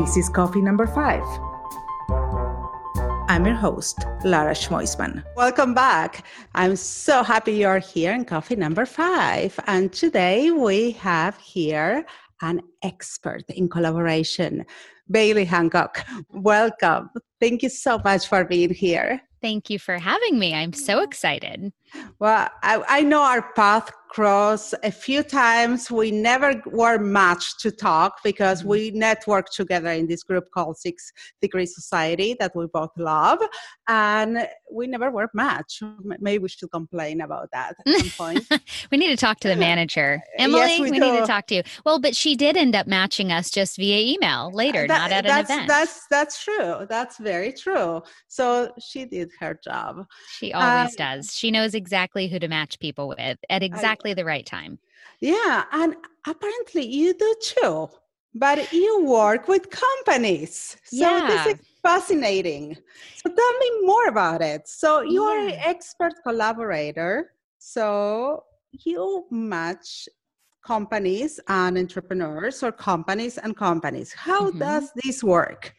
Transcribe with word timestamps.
This 0.00 0.16
is 0.16 0.30
coffee 0.30 0.62
number 0.62 0.86
five. 0.86 1.22
I'm 3.28 3.44
your 3.44 3.54
host, 3.54 3.98
Lara 4.24 4.54
Schmoisman. 4.54 5.22
Welcome 5.36 5.74
back. 5.74 6.24
I'm 6.54 6.74
so 6.74 7.22
happy 7.22 7.52
you're 7.52 7.80
here 7.80 8.14
in 8.14 8.24
coffee 8.24 8.56
number 8.56 8.86
five. 8.86 9.60
And 9.66 9.92
today 9.92 10.52
we 10.52 10.92
have 10.92 11.36
here 11.36 12.06
an 12.40 12.62
expert 12.82 13.42
in 13.50 13.68
collaboration, 13.68 14.64
Bailey 15.10 15.44
Hancock. 15.44 16.02
Welcome. 16.30 17.10
Thank 17.38 17.62
you 17.62 17.68
so 17.68 18.00
much 18.02 18.26
for 18.26 18.42
being 18.46 18.72
here. 18.72 19.20
Thank 19.42 19.68
you 19.68 19.78
for 19.78 19.98
having 19.98 20.38
me. 20.38 20.54
I'm 20.54 20.72
so 20.72 21.02
excited. 21.02 21.74
Well, 22.18 22.48
I, 22.62 22.82
I 22.88 23.02
know 23.02 23.20
our 23.20 23.52
path 23.52 23.90
crossed 24.10 24.74
a 24.82 24.90
few 24.90 25.22
times. 25.22 25.88
We 25.90 26.10
never 26.10 26.60
were 26.66 26.98
matched 26.98 27.60
to 27.60 27.70
talk 27.70 28.18
because 28.24 28.60
mm-hmm. 28.60 28.68
we 28.68 28.92
networked 28.92 29.52
together 29.54 29.90
in 29.90 30.08
this 30.08 30.24
group 30.24 30.50
called 30.52 30.76
Six 30.76 31.12
Degree 31.40 31.66
Society 31.66 32.36
that 32.40 32.54
we 32.54 32.66
both 32.66 32.90
love, 32.98 33.38
and 33.88 34.48
we 34.70 34.88
never 34.88 35.10
were 35.10 35.30
matched. 35.32 35.82
Maybe 36.02 36.42
we 36.42 36.48
should 36.48 36.70
complain 36.72 37.20
about 37.20 37.48
that 37.52 37.76
at 37.86 38.00
some 38.00 38.10
point. 38.10 38.46
we 38.90 38.98
need 38.98 39.08
to 39.08 39.16
talk 39.16 39.38
to 39.40 39.48
the 39.48 39.56
manager, 39.70 40.20
Emily. 40.38 40.60
Yes, 40.60 40.80
we, 40.80 40.90
we 40.90 40.98
need 40.98 41.20
to 41.20 41.26
talk 41.26 41.46
to 41.46 41.54
you. 41.54 41.62
Well, 41.86 42.00
but 42.00 42.16
she 42.16 42.34
did 42.34 42.56
end 42.56 42.74
up 42.74 42.88
matching 42.88 43.30
us 43.30 43.48
just 43.48 43.76
via 43.76 44.12
email 44.12 44.50
later, 44.52 44.88
that, 44.88 44.98
not 44.98 45.12
at 45.12 45.26
an 45.26 45.44
event. 45.44 45.68
That's 45.68 46.06
that's 46.10 46.42
true. 46.42 46.84
That's 46.88 47.16
very 47.18 47.52
true. 47.52 48.02
So 48.26 48.72
she 48.80 49.04
did 49.04 49.30
her 49.38 49.58
job. 49.62 50.04
She 50.38 50.52
always 50.52 50.90
um, 50.90 50.96
does. 50.98 51.32
She 51.32 51.52
knows 51.52 51.74
exactly 51.74 52.26
who 52.26 52.40
to 52.40 52.48
match 52.48 52.80
people 52.80 53.06
with 53.06 53.38
at 53.48 53.62
exactly 53.62 53.99
I, 54.04 54.14
the 54.14 54.24
right 54.24 54.46
time. 54.46 54.78
Yeah, 55.20 55.64
and 55.72 55.96
apparently 56.26 56.86
you 56.86 57.14
do 57.14 57.34
too. 57.42 57.90
But 58.34 58.72
you 58.72 59.04
work 59.04 59.48
with 59.48 59.70
companies. 59.70 60.76
So 60.84 60.96
yeah. 60.96 61.26
this 61.26 61.58
is 61.58 61.66
fascinating. 61.82 62.76
So 63.16 63.28
tell 63.34 63.58
me 63.58 63.70
more 63.82 64.06
about 64.06 64.40
it. 64.40 64.68
So 64.68 65.00
you 65.00 65.24
yeah. 65.24 65.30
are 65.30 65.48
an 65.48 65.58
expert 65.64 66.14
collaborator. 66.22 67.32
So 67.58 68.44
you 68.72 69.26
match 69.30 70.08
companies 70.64 71.40
and 71.48 71.76
entrepreneurs 71.76 72.62
or 72.62 72.70
companies 72.70 73.36
and 73.38 73.56
companies. 73.56 74.12
How 74.12 74.50
mm-hmm. 74.50 74.58
does 74.60 74.92
this 75.02 75.24
work? 75.24 75.74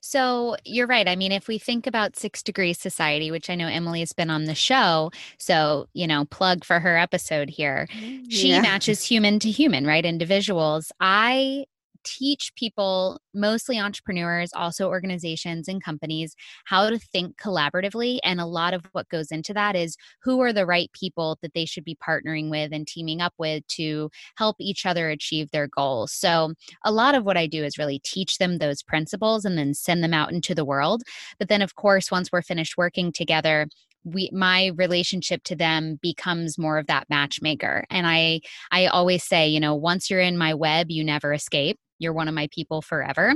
So 0.00 0.56
you're 0.64 0.86
right. 0.86 1.08
I 1.08 1.16
mean, 1.16 1.32
if 1.32 1.48
we 1.48 1.58
think 1.58 1.86
about 1.86 2.16
Six 2.16 2.42
Degrees 2.42 2.78
Society, 2.78 3.30
which 3.30 3.48
I 3.50 3.54
know 3.54 3.68
Emily's 3.68 4.12
been 4.12 4.30
on 4.30 4.44
the 4.44 4.54
show, 4.54 5.10
so, 5.38 5.88
you 5.92 6.06
know, 6.06 6.24
plug 6.26 6.64
for 6.64 6.80
her 6.80 6.96
episode 6.96 7.50
here, 7.50 7.88
mm, 7.92 8.24
she 8.28 8.50
yeah. 8.50 8.60
matches 8.60 9.02
human 9.02 9.38
to 9.40 9.50
human, 9.50 9.86
right? 9.86 10.04
Individuals. 10.04 10.92
I 11.00 11.66
teach 12.04 12.52
people, 12.56 13.20
mostly 13.34 13.78
entrepreneurs, 13.78 14.50
also 14.54 14.88
organizations 14.88 15.68
and 15.68 15.82
companies, 15.82 16.34
how 16.64 16.88
to 16.90 16.98
think 16.98 17.36
collaboratively. 17.36 18.18
And 18.24 18.40
a 18.40 18.46
lot 18.46 18.74
of 18.74 18.86
what 18.92 19.08
goes 19.08 19.30
into 19.30 19.54
that 19.54 19.76
is 19.76 19.96
who 20.22 20.40
are 20.40 20.52
the 20.52 20.66
right 20.66 20.90
people 20.92 21.38
that 21.42 21.54
they 21.54 21.64
should 21.64 21.84
be 21.84 21.96
partnering 21.96 22.50
with 22.50 22.72
and 22.72 22.86
teaming 22.86 23.20
up 23.20 23.34
with 23.38 23.66
to 23.68 24.10
help 24.36 24.56
each 24.60 24.86
other 24.86 25.08
achieve 25.08 25.50
their 25.50 25.68
goals. 25.68 26.12
So, 26.12 26.54
a 26.84 26.92
lot 26.92 27.14
of 27.14 27.24
what 27.24 27.36
I 27.36 27.46
do 27.46 27.64
is 27.64 27.78
really 27.78 28.00
teach 28.04 28.38
them 28.38 28.58
those 28.58 28.82
principles 28.82 29.44
and 29.44 29.56
then 29.56 29.74
send 29.74 30.02
them 30.02 30.14
out 30.14 30.32
into 30.32 30.54
the 30.54 30.64
world. 30.64 31.02
But 31.38 31.48
then, 31.48 31.62
of 31.62 31.74
course, 31.74 32.10
once 32.10 32.30
we're 32.32 32.42
finished 32.42 32.76
working 32.76 33.12
together, 33.12 33.66
we 34.04 34.30
my 34.32 34.72
relationship 34.76 35.42
to 35.44 35.56
them 35.56 35.98
becomes 36.02 36.58
more 36.58 36.78
of 36.78 36.86
that 36.86 37.08
matchmaker 37.08 37.84
and 37.90 38.06
i 38.06 38.40
i 38.72 38.86
always 38.86 39.22
say 39.22 39.46
you 39.46 39.60
know 39.60 39.74
once 39.74 40.10
you're 40.10 40.20
in 40.20 40.36
my 40.36 40.52
web 40.54 40.90
you 40.90 41.04
never 41.04 41.32
escape 41.32 41.78
you're 42.02 42.12
one 42.12 42.28
of 42.28 42.34
my 42.34 42.48
people 42.52 42.82
forever. 42.82 43.34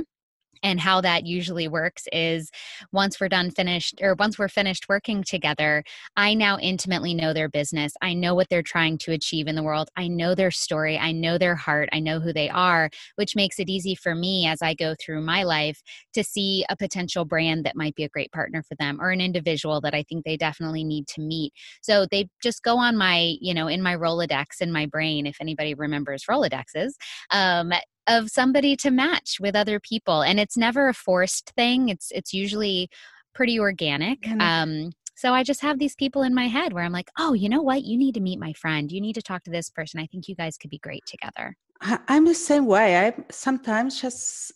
And 0.63 0.79
how 0.79 1.01
that 1.01 1.25
usually 1.25 1.67
works 1.67 2.03
is 2.11 2.49
once 2.91 3.19
we're 3.19 3.29
done 3.29 3.51
finished 3.51 3.99
or 4.01 4.15
once 4.17 4.39
we're 4.39 4.47
finished 4.47 4.89
working 4.89 5.23
together 5.23 5.83
i 6.15 6.33
now 6.33 6.57
intimately 6.59 7.13
know 7.13 7.33
their 7.33 7.49
business. 7.49 7.93
I 8.01 8.13
know 8.13 8.33
what 8.35 8.47
they're 8.49 8.63
trying 8.63 8.97
to 8.99 9.11
achieve 9.11 9.47
in 9.47 9.55
the 9.55 9.63
world. 9.63 9.89
I 9.95 10.07
know 10.07 10.35
their 10.35 10.51
story. 10.51 10.97
I 10.97 11.11
know 11.11 11.37
their 11.37 11.55
heart. 11.55 11.89
I 11.91 11.99
know 11.99 12.19
who 12.19 12.33
they 12.33 12.49
are 12.49 12.89
which 13.15 13.35
makes 13.35 13.59
it 13.59 13.69
easy 13.69 13.95
for 13.95 14.15
me 14.15 14.47
as 14.47 14.61
i 14.61 14.73
go 14.73 14.95
through 14.99 15.21
my 15.21 15.43
life 15.43 15.81
to 16.13 16.23
see 16.23 16.65
a 16.69 16.77
potential 16.77 17.25
brand 17.25 17.65
that 17.65 17.75
might 17.75 17.95
be 17.95 18.03
a 18.03 18.09
great 18.09 18.31
partner 18.31 18.63
for 18.63 18.75
them 18.75 18.99
or 19.01 19.11
an 19.11 19.21
individual 19.21 19.81
that 19.81 19.93
i 19.93 20.03
think 20.03 20.23
they 20.25 20.37
definitely 20.37 20.83
need 20.83 21.07
to 21.07 21.21
meet. 21.21 21.53
So 21.81 22.05
they 22.09 22.29
just 22.41 22.63
go 22.63 22.77
on 22.77 22.97
my 22.97 23.35
you 23.41 23.53
know 23.53 23.67
in 23.67 23.81
my 23.81 23.95
rolodex 23.95 24.61
in 24.61 24.71
my 24.71 24.85
brain 24.85 25.25
if 25.25 25.37
anybody 25.39 25.73
remembers 25.73 26.25
rolodexes 26.29 26.91
um, 27.31 27.71
of 28.07 28.29
somebody 28.29 28.75
to 28.75 28.91
match 28.91 29.37
with 29.39 29.55
other 29.55 29.79
people 29.79 30.21
and 30.21 30.39
it's 30.39 30.57
never 30.57 30.87
a 30.87 30.93
forced 30.93 31.51
thing 31.55 31.89
it's 31.89 32.11
it's 32.11 32.33
usually 32.33 32.89
pretty 33.33 33.59
organic 33.59 34.21
mm-hmm. 34.21 34.41
um 34.41 34.91
so 35.17 35.33
I 35.33 35.41
just 35.41 35.61
have 35.61 35.79
these 35.79 35.95
people 35.95 36.21
in 36.21 36.35
my 36.35 36.47
head 36.47 36.73
where 36.73 36.83
I'm 36.83 36.91
like, 36.91 37.09
oh, 37.17 37.33
you 37.33 37.49
know 37.49 37.63
what? 37.63 37.83
You 37.83 37.97
need 37.97 38.13
to 38.13 38.19
meet 38.19 38.39
my 38.39 38.53
friend. 38.53 38.91
You 38.91 39.01
need 39.01 39.13
to 39.13 39.21
talk 39.23 39.43
to 39.45 39.49
this 39.49 39.67
person. 39.67 39.99
I 39.99 40.05
think 40.05 40.27
you 40.27 40.35
guys 40.35 40.57
could 40.59 40.69
be 40.69 40.77
great 40.77 41.03
together. 41.07 41.57
I'm 41.81 42.25
the 42.25 42.35
same 42.35 42.67
way. 42.67 42.99
I 42.99 43.15
sometimes 43.31 43.99
just 43.99 44.51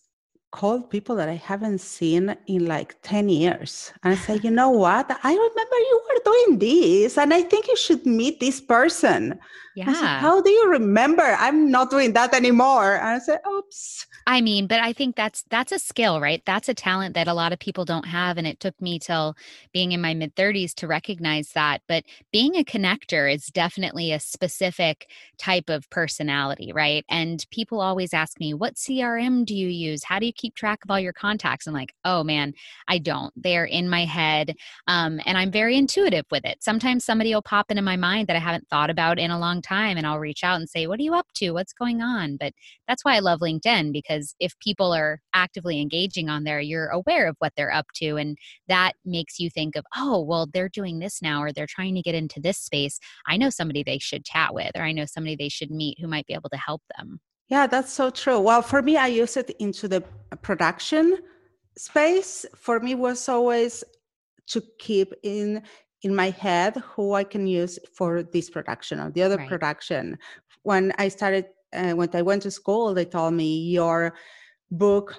call 0.51 0.81
people 0.81 1.15
that 1.15 1.29
I 1.29 1.35
haven't 1.35 1.79
seen 1.79 2.35
in 2.47 2.65
like 2.65 2.95
10 3.03 3.29
years. 3.29 3.91
And 4.03 4.13
I 4.13 4.17
say, 4.17 4.39
you 4.43 4.51
know 4.51 4.69
what? 4.69 5.09
I 5.23 5.31
remember 5.31 5.75
you 5.75 6.01
were 6.09 6.31
doing 6.31 6.59
this 6.59 7.17
and 7.17 7.33
I 7.33 7.41
think 7.41 7.67
you 7.67 7.77
should 7.77 8.05
meet 8.05 8.39
this 8.39 8.59
person. 8.61 9.39
Yeah. 9.75 9.93
Said, 9.93 10.19
How 10.19 10.41
do 10.41 10.49
you 10.49 10.69
remember? 10.69 11.23
I'm 11.39 11.71
not 11.71 11.89
doing 11.89 12.13
that 12.13 12.33
anymore. 12.33 12.95
And 12.95 13.09
I 13.09 13.19
said, 13.19 13.39
oops. 13.49 14.05
I 14.27 14.41
mean, 14.41 14.67
but 14.67 14.79
I 14.79 14.93
think 14.93 15.15
that's 15.15 15.43
that's 15.49 15.71
a 15.71 15.79
skill, 15.79 16.21
right? 16.21 16.41
That's 16.45 16.69
a 16.69 16.73
talent 16.73 17.15
that 17.15 17.27
a 17.27 17.33
lot 17.33 17.53
of 17.53 17.59
people 17.59 17.85
don't 17.85 18.05
have 18.05 18.37
and 18.37 18.45
it 18.47 18.59
took 18.59 18.79
me 18.81 18.99
till 18.99 19.35
being 19.73 19.91
in 19.91 20.01
my 20.01 20.13
mid 20.13 20.35
30s 20.35 20.73
to 20.75 20.87
recognize 20.87 21.49
that. 21.53 21.81
But 21.87 22.03
being 22.31 22.55
a 22.55 22.63
connector 22.63 23.33
is 23.33 23.47
definitely 23.47 24.11
a 24.11 24.19
specific 24.19 25.07
type 25.37 25.69
of 25.69 25.89
personality, 25.89 26.71
right? 26.73 27.03
And 27.09 27.45
people 27.51 27.81
always 27.81 28.13
ask 28.13 28.39
me, 28.39 28.53
"What 28.53 28.77
CRM 28.77 29.43
do 29.45 29.55
you 29.55 29.67
use? 29.67 30.03
How 30.03 30.19
do 30.19 30.25
you 30.25 30.33
keep 30.33 30.55
track 30.55 30.83
of 30.83 30.91
all 30.91 30.99
your 30.99 31.13
contacts?" 31.13 31.65
I'm 31.67 31.73
like, 31.73 31.93
"Oh 32.05 32.23
man, 32.23 32.53
I 32.87 32.99
don't. 32.99 33.33
They're 33.35 33.65
in 33.65 33.89
my 33.89 34.05
head." 34.05 34.55
Um, 34.87 35.19
and 35.25 35.37
I'm 35.37 35.51
very 35.51 35.77
intuitive 35.77 36.25
with 36.31 36.45
it. 36.45 36.63
Sometimes 36.63 37.03
somebody 37.05 37.33
will 37.33 37.41
pop 37.41 37.71
into 37.71 37.81
my 37.81 37.95
mind 37.95 38.27
that 38.27 38.35
I 38.35 38.39
haven't 38.39 38.67
thought 38.69 38.89
about 38.89 39.19
in 39.19 39.31
a 39.31 39.39
long 39.39 39.61
time 39.61 39.97
and 39.97 40.05
I'll 40.05 40.19
reach 40.19 40.43
out 40.43 40.57
and 40.59 40.69
say, 40.69 40.87
What 40.87 40.99
are 40.99 41.03
you 41.03 41.13
up 41.15 41.27
to? 41.35 41.51
What's 41.51 41.73
going 41.73 42.01
on? 42.01 42.37
But 42.37 42.53
that's 42.87 43.03
why 43.05 43.15
I 43.15 43.19
love 43.19 43.39
LinkedIn 43.39 43.91
because 43.93 44.10
if 44.39 44.57
people 44.59 44.93
are 44.93 45.19
actively 45.33 45.81
engaging 45.81 46.29
on 46.29 46.43
there, 46.43 46.59
you're 46.59 46.87
aware 46.87 47.27
of 47.27 47.35
what 47.39 47.53
they're 47.55 47.73
up 47.73 47.87
to. 47.95 48.17
And 48.17 48.37
that 48.67 48.93
makes 49.05 49.39
you 49.39 49.49
think 49.49 49.75
of, 49.75 49.85
Oh, 49.95 50.21
well, 50.21 50.47
they're 50.51 50.69
doing 50.69 50.99
this 50.99 51.21
now 51.21 51.41
or 51.41 51.51
they're 51.51 51.67
trying 51.67 51.95
to 51.95 52.01
get 52.01 52.15
into 52.15 52.39
this 52.39 52.57
space. 52.57 52.99
I 53.27 53.37
know 53.37 53.49
somebody 53.49 53.83
they 53.83 53.99
should 53.99 54.25
chat 54.25 54.53
with 54.53 54.71
or 54.75 54.83
I 54.83 54.91
know 54.91 55.05
somebody 55.05 55.35
they 55.35 55.49
should 55.49 55.71
meet 55.71 55.99
who 55.99 56.07
might 56.07 56.27
be 56.27 56.33
able 56.33 56.49
to 56.49 56.57
help 56.57 56.81
them. 56.97 57.19
Yeah, 57.51 57.67
that's 57.67 57.91
so 57.91 58.09
true. 58.09 58.39
Well, 58.39 58.61
for 58.61 58.81
me, 58.81 58.95
I 58.95 59.07
use 59.07 59.35
it 59.35 59.51
into 59.59 59.89
the 59.89 60.03
uh, 60.31 60.37
production 60.37 61.17
space. 61.77 62.45
For 62.55 62.79
me, 62.79 62.95
was 62.95 63.27
always 63.27 63.83
to 64.47 64.63
keep 64.79 65.13
in 65.23 65.61
in 66.03 66.15
my 66.15 66.29
head 66.29 66.77
who 66.77 67.13
I 67.13 67.23
can 67.23 67.45
use 67.45 67.77
for 67.93 68.23
this 68.23 68.49
production 68.49 68.99
or 68.99 69.11
the 69.11 69.23
other 69.23 69.37
right. 69.37 69.49
production. 69.49 70.17
When 70.63 70.93
I 70.97 71.09
started, 71.09 71.47
uh, 71.73 71.91
when 71.91 72.09
I 72.13 72.21
went 72.21 72.43
to 72.43 72.51
school, 72.51 72.93
they 72.93 73.05
told 73.05 73.33
me 73.33 73.69
your 73.69 74.13
book, 74.71 75.15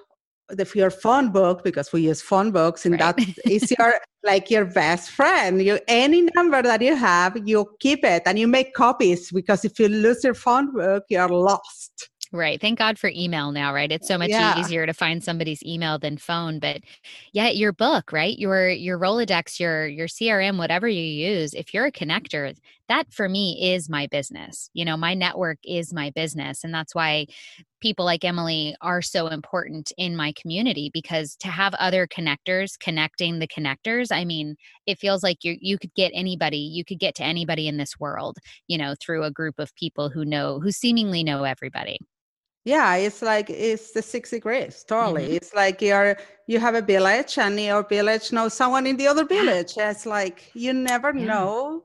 the 0.48 0.70
your 0.74 0.90
phone 0.90 1.30
book, 1.30 1.64
because 1.64 1.92
we 1.92 2.02
use 2.02 2.22
phone 2.22 2.50
books, 2.50 2.84
and 2.86 2.98
right. 3.00 3.16
that 3.16 3.28
is 3.50 3.72
your 3.78 3.94
like 4.24 4.50
your 4.50 4.64
best 4.64 5.10
friend. 5.10 5.62
You 5.62 5.78
any 5.88 6.28
number 6.34 6.62
that 6.62 6.82
you 6.82 6.94
have, 6.94 7.36
you 7.44 7.66
keep 7.80 8.04
it 8.04 8.22
and 8.26 8.38
you 8.38 8.46
make 8.46 8.74
copies 8.74 9.30
because 9.30 9.64
if 9.64 9.78
you 9.78 9.88
lose 9.88 10.22
your 10.24 10.34
phone 10.34 10.72
book, 10.74 11.04
you're 11.08 11.28
lost. 11.28 12.10
Right. 12.34 12.58
Thank 12.58 12.78
God 12.78 12.98
for 12.98 13.10
email 13.14 13.52
now, 13.52 13.74
right? 13.74 13.92
It's 13.92 14.08
so 14.08 14.16
much 14.16 14.30
yeah. 14.30 14.58
easier 14.58 14.86
to 14.86 14.94
find 14.94 15.22
somebody's 15.22 15.62
email 15.64 15.98
than 15.98 16.16
phone. 16.16 16.60
But 16.60 16.80
yeah, 17.34 17.50
your 17.50 17.74
book, 17.74 18.10
right? 18.10 18.38
Your 18.38 18.70
your 18.70 18.98
Rolodex, 18.98 19.60
your 19.60 19.86
your 19.86 20.08
CRM, 20.08 20.56
whatever 20.56 20.88
you 20.88 21.02
use, 21.02 21.52
if 21.52 21.74
you're 21.74 21.84
a 21.84 21.92
connector, 21.92 22.56
that 22.92 23.10
for 23.10 23.26
me 23.26 23.72
is 23.72 23.88
my 23.88 24.06
business. 24.06 24.68
You 24.74 24.84
know, 24.84 24.98
my 24.98 25.14
network 25.14 25.58
is 25.64 25.94
my 25.94 26.10
business. 26.10 26.62
And 26.62 26.74
that's 26.74 26.94
why 26.94 27.26
people 27.80 28.04
like 28.04 28.22
Emily 28.22 28.76
are 28.82 29.00
so 29.00 29.28
important 29.28 29.92
in 29.96 30.14
my 30.14 30.34
community 30.40 30.90
because 30.92 31.34
to 31.36 31.48
have 31.48 31.72
other 31.74 32.06
connectors 32.06 32.78
connecting 32.78 33.38
the 33.38 33.48
connectors, 33.48 34.12
I 34.12 34.26
mean, 34.26 34.56
it 34.86 34.98
feels 34.98 35.22
like 35.22 35.38
you 35.42 35.56
you 35.60 35.78
could 35.78 35.94
get 35.94 36.12
anybody, 36.14 36.58
you 36.58 36.84
could 36.84 36.98
get 36.98 37.14
to 37.14 37.24
anybody 37.24 37.66
in 37.66 37.78
this 37.78 37.98
world, 37.98 38.36
you 38.68 38.76
know, 38.76 38.94
through 39.00 39.24
a 39.24 39.30
group 39.30 39.58
of 39.58 39.74
people 39.74 40.10
who 40.10 40.26
know 40.26 40.60
who 40.60 40.70
seemingly 40.70 41.24
know 41.24 41.44
everybody 41.44 41.98
yeah 42.64 42.94
it's 42.94 43.22
like 43.22 43.50
it's 43.50 43.90
the 43.90 44.00
six 44.00 44.30
degrees 44.30 44.84
totally 44.86 45.24
mm-hmm. 45.24 45.34
it's 45.34 45.52
like 45.52 45.82
you're 45.82 46.16
you 46.46 46.60
have 46.60 46.76
a 46.76 46.80
village 46.80 47.36
and 47.36 47.58
your 47.58 47.82
village 47.82 48.30
knows 48.30 48.54
someone 48.54 48.86
in 48.86 48.96
the 48.96 49.08
other 49.08 49.24
village 49.24 49.72
it's 49.76 50.06
like 50.06 50.48
you 50.54 50.72
never 50.72 51.12
yeah. 51.12 51.24
know 51.24 51.82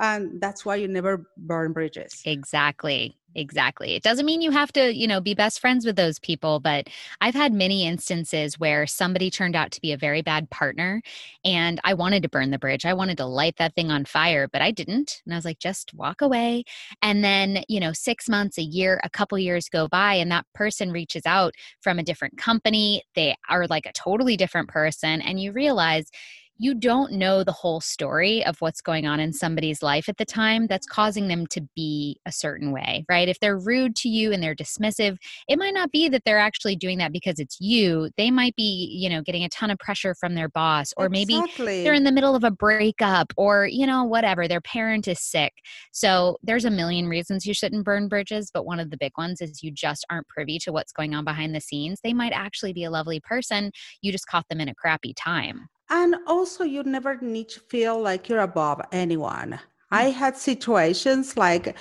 and 0.00 0.40
that's 0.40 0.64
why 0.64 0.76
you 0.76 0.88
never 0.88 1.26
burn 1.36 1.72
bridges 1.72 2.22
exactly 2.24 3.16
exactly. 3.34 3.94
It 3.94 4.02
doesn't 4.02 4.26
mean 4.26 4.42
you 4.42 4.50
have 4.50 4.72
to, 4.72 4.94
you 4.94 5.06
know, 5.06 5.20
be 5.20 5.34
best 5.34 5.60
friends 5.60 5.86
with 5.86 5.96
those 5.96 6.18
people, 6.18 6.60
but 6.60 6.88
I've 7.20 7.34
had 7.34 7.52
many 7.52 7.86
instances 7.86 8.58
where 8.58 8.86
somebody 8.86 9.30
turned 9.30 9.56
out 9.56 9.70
to 9.72 9.80
be 9.80 9.92
a 9.92 9.96
very 9.96 10.22
bad 10.22 10.50
partner 10.50 11.02
and 11.44 11.80
I 11.84 11.94
wanted 11.94 12.22
to 12.24 12.28
burn 12.28 12.50
the 12.50 12.58
bridge. 12.58 12.84
I 12.84 12.94
wanted 12.94 13.16
to 13.18 13.26
light 13.26 13.56
that 13.58 13.74
thing 13.74 13.90
on 13.90 14.04
fire, 14.04 14.48
but 14.48 14.62
I 14.62 14.70
didn't. 14.70 15.22
And 15.24 15.34
I 15.34 15.36
was 15.36 15.44
like, 15.44 15.58
just 15.58 15.94
walk 15.94 16.20
away. 16.20 16.64
And 17.02 17.22
then, 17.22 17.62
you 17.68 17.80
know, 17.80 17.92
6 17.92 18.28
months, 18.28 18.58
a 18.58 18.62
year, 18.62 19.00
a 19.04 19.10
couple 19.10 19.38
years 19.38 19.68
go 19.68 19.88
by 19.88 20.14
and 20.14 20.30
that 20.30 20.46
person 20.54 20.90
reaches 20.90 21.22
out 21.26 21.54
from 21.80 21.98
a 21.98 22.02
different 22.02 22.38
company. 22.38 23.02
They 23.14 23.36
are 23.48 23.66
like 23.66 23.86
a 23.86 23.92
totally 23.92 24.36
different 24.36 24.68
person 24.68 25.20
and 25.20 25.40
you 25.40 25.52
realize 25.52 26.10
you 26.58 26.74
don't 26.74 27.12
know 27.12 27.44
the 27.44 27.52
whole 27.52 27.80
story 27.80 28.44
of 28.44 28.60
what's 28.60 28.80
going 28.80 29.06
on 29.06 29.20
in 29.20 29.32
somebody's 29.32 29.82
life 29.82 30.08
at 30.08 30.16
the 30.16 30.24
time 30.24 30.66
that's 30.66 30.86
causing 30.86 31.28
them 31.28 31.46
to 31.46 31.60
be 31.76 32.20
a 32.26 32.32
certain 32.32 32.72
way, 32.72 33.04
right? 33.08 33.28
If 33.28 33.38
they're 33.38 33.58
rude 33.58 33.94
to 33.96 34.08
you 34.08 34.32
and 34.32 34.42
they're 34.42 34.56
dismissive, 34.56 35.16
it 35.48 35.58
might 35.58 35.74
not 35.74 35.92
be 35.92 36.08
that 36.08 36.22
they're 36.24 36.38
actually 36.38 36.74
doing 36.74 36.98
that 36.98 37.12
because 37.12 37.38
it's 37.38 37.60
you. 37.60 38.10
They 38.16 38.32
might 38.32 38.56
be, 38.56 38.88
you 38.92 39.08
know, 39.08 39.22
getting 39.22 39.44
a 39.44 39.48
ton 39.50 39.70
of 39.70 39.78
pressure 39.78 40.16
from 40.16 40.34
their 40.34 40.48
boss, 40.48 40.92
or 40.96 41.08
maybe 41.08 41.38
exactly. 41.38 41.84
they're 41.84 41.94
in 41.94 42.04
the 42.04 42.12
middle 42.12 42.34
of 42.34 42.42
a 42.42 42.50
breakup, 42.50 43.32
or, 43.36 43.66
you 43.66 43.86
know, 43.86 44.04
whatever. 44.04 44.48
Their 44.48 44.60
parent 44.60 45.06
is 45.06 45.20
sick. 45.20 45.52
So 45.92 46.38
there's 46.42 46.64
a 46.64 46.70
million 46.70 47.08
reasons 47.08 47.46
you 47.46 47.54
shouldn't 47.54 47.84
burn 47.84 48.08
bridges, 48.08 48.50
but 48.52 48.66
one 48.66 48.80
of 48.80 48.90
the 48.90 48.98
big 48.98 49.12
ones 49.16 49.40
is 49.40 49.62
you 49.62 49.70
just 49.70 50.04
aren't 50.10 50.28
privy 50.28 50.58
to 50.60 50.72
what's 50.72 50.92
going 50.92 51.14
on 51.14 51.24
behind 51.24 51.54
the 51.54 51.60
scenes. 51.60 52.00
They 52.02 52.12
might 52.12 52.32
actually 52.32 52.72
be 52.72 52.84
a 52.84 52.90
lovely 52.90 53.20
person. 53.20 53.70
You 54.02 54.10
just 54.10 54.26
caught 54.26 54.48
them 54.48 54.60
in 54.60 54.68
a 54.68 54.74
crappy 54.74 55.14
time. 55.14 55.68
And 55.90 56.16
also, 56.26 56.64
you 56.64 56.82
never 56.82 57.16
need 57.20 57.48
to 57.50 57.60
feel 57.60 58.00
like 58.00 58.28
you're 58.28 58.40
above 58.40 58.80
anyone. 58.92 59.58
I 59.90 60.10
mm. 60.10 60.12
had 60.12 60.36
situations 60.36 61.36
like 61.36 61.76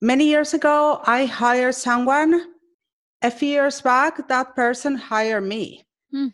many 0.00 0.24
years 0.24 0.54
ago, 0.54 1.00
I 1.04 1.26
hired 1.26 1.74
someone. 1.74 2.54
A 3.22 3.30
few 3.30 3.48
years 3.50 3.82
back, 3.82 4.28
that 4.28 4.56
person 4.56 4.96
hired 4.96 5.44
me. 5.44 5.84
Hmm. 6.10 6.28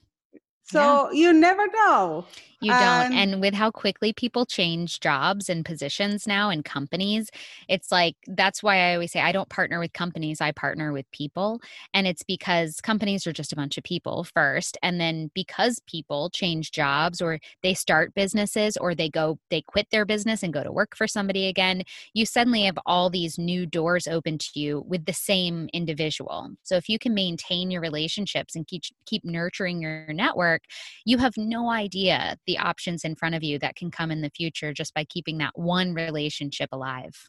So 0.66 1.10
yeah. 1.10 1.18
you 1.18 1.32
never 1.32 1.66
know. 1.68 2.26
You 2.60 2.72
don't. 2.72 3.12
And 3.12 3.40
with 3.40 3.54
how 3.54 3.70
quickly 3.70 4.12
people 4.12 4.46
change 4.46 5.00
jobs 5.00 5.48
and 5.48 5.64
positions 5.64 6.26
now 6.26 6.50
in 6.50 6.62
companies, 6.62 7.30
it's 7.68 7.92
like 7.92 8.16
that's 8.26 8.62
why 8.62 8.78
I 8.78 8.94
always 8.94 9.12
say 9.12 9.20
I 9.20 9.32
don't 9.32 9.48
partner 9.48 9.78
with 9.78 9.92
companies, 9.92 10.40
I 10.40 10.52
partner 10.52 10.92
with 10.92 11.10
people. 11.12 11.60
And 11.92 12.06
it's 12.06 12.22
because 12.22 12.80
companies 12.80 13.26
are 13.26 13.32
just 13.32 13.52
a 13.52 13.56
bunch 13.56 13.76
of 13.76 13.84
people 13.84 14.24
first. 14.24 14.78
And 14.82 15.00
then 15.00 15.30
because 15.34 15.80
people 15.86 16.30
change 16.30 16.72
jobs 16.72 17.20
or 17.20 17.38
they 17.62 17.74
start 17.74 18.14
businesses 18.14 18.76
or 18.78 18.94
they 18.94 19.10
go, 19.10 19.38
they 19.50 19.60
quit 19.60 19.88
their 19.90 20.06
business 20.06 20.42
and 20.42 20.52
go 20.52 20.64
to 20.64 20.72
work 20.72 20.96
for 20.96 21.06
somebody 21.06 21.46
again, 21.46 21.82
you 22.14 22.24
suddenly 22.24 22.62
have 22.62 22.78
all 22.86 23.10
these 23.10 23.38
new 23.38 23.66
doors 23.66 24.08
open 24.08 24.38
to 24.38 24.48
you 24.54 24.82
with 24.88 25.04
the 25.04 25.12
same 25.12 25.68
individual. 25.72 26.50
So 26.62 26.76
if 26.76 26.88
you 26.88 26.98
can 26.98 27.12
maintain 27.12 27.70
your 27.70 27.82
relationships 27.82 28.56
and 28.56 28.66
keep 28.66 28.84
keep 29.04 29.24
nurturing 29.24 29.82
your 29.82 30.12
network, 30.12 30.55
you 31.04 31.18
have 31.18 31.34
no 31.36 31.70
idea 31.70 32.36
the 32.46 32.58
options 32.58 33.04
in 33.04 33.14
front 33.14 33.34
of 33.34 33.42
you 33.42 33.58
that 33.58 33.76
can 33.76 33.90
come 33.90 34.10
in 34.10 34.22
the 34.22 34.30
future 34.30 34.72
just 34.72 34.94
by 34.94 35.04
keeping 35.04 35.38
that 35.38 35.52
one 35.54 35.94
relationship 35.94 36.68
alive. 36.72 37.28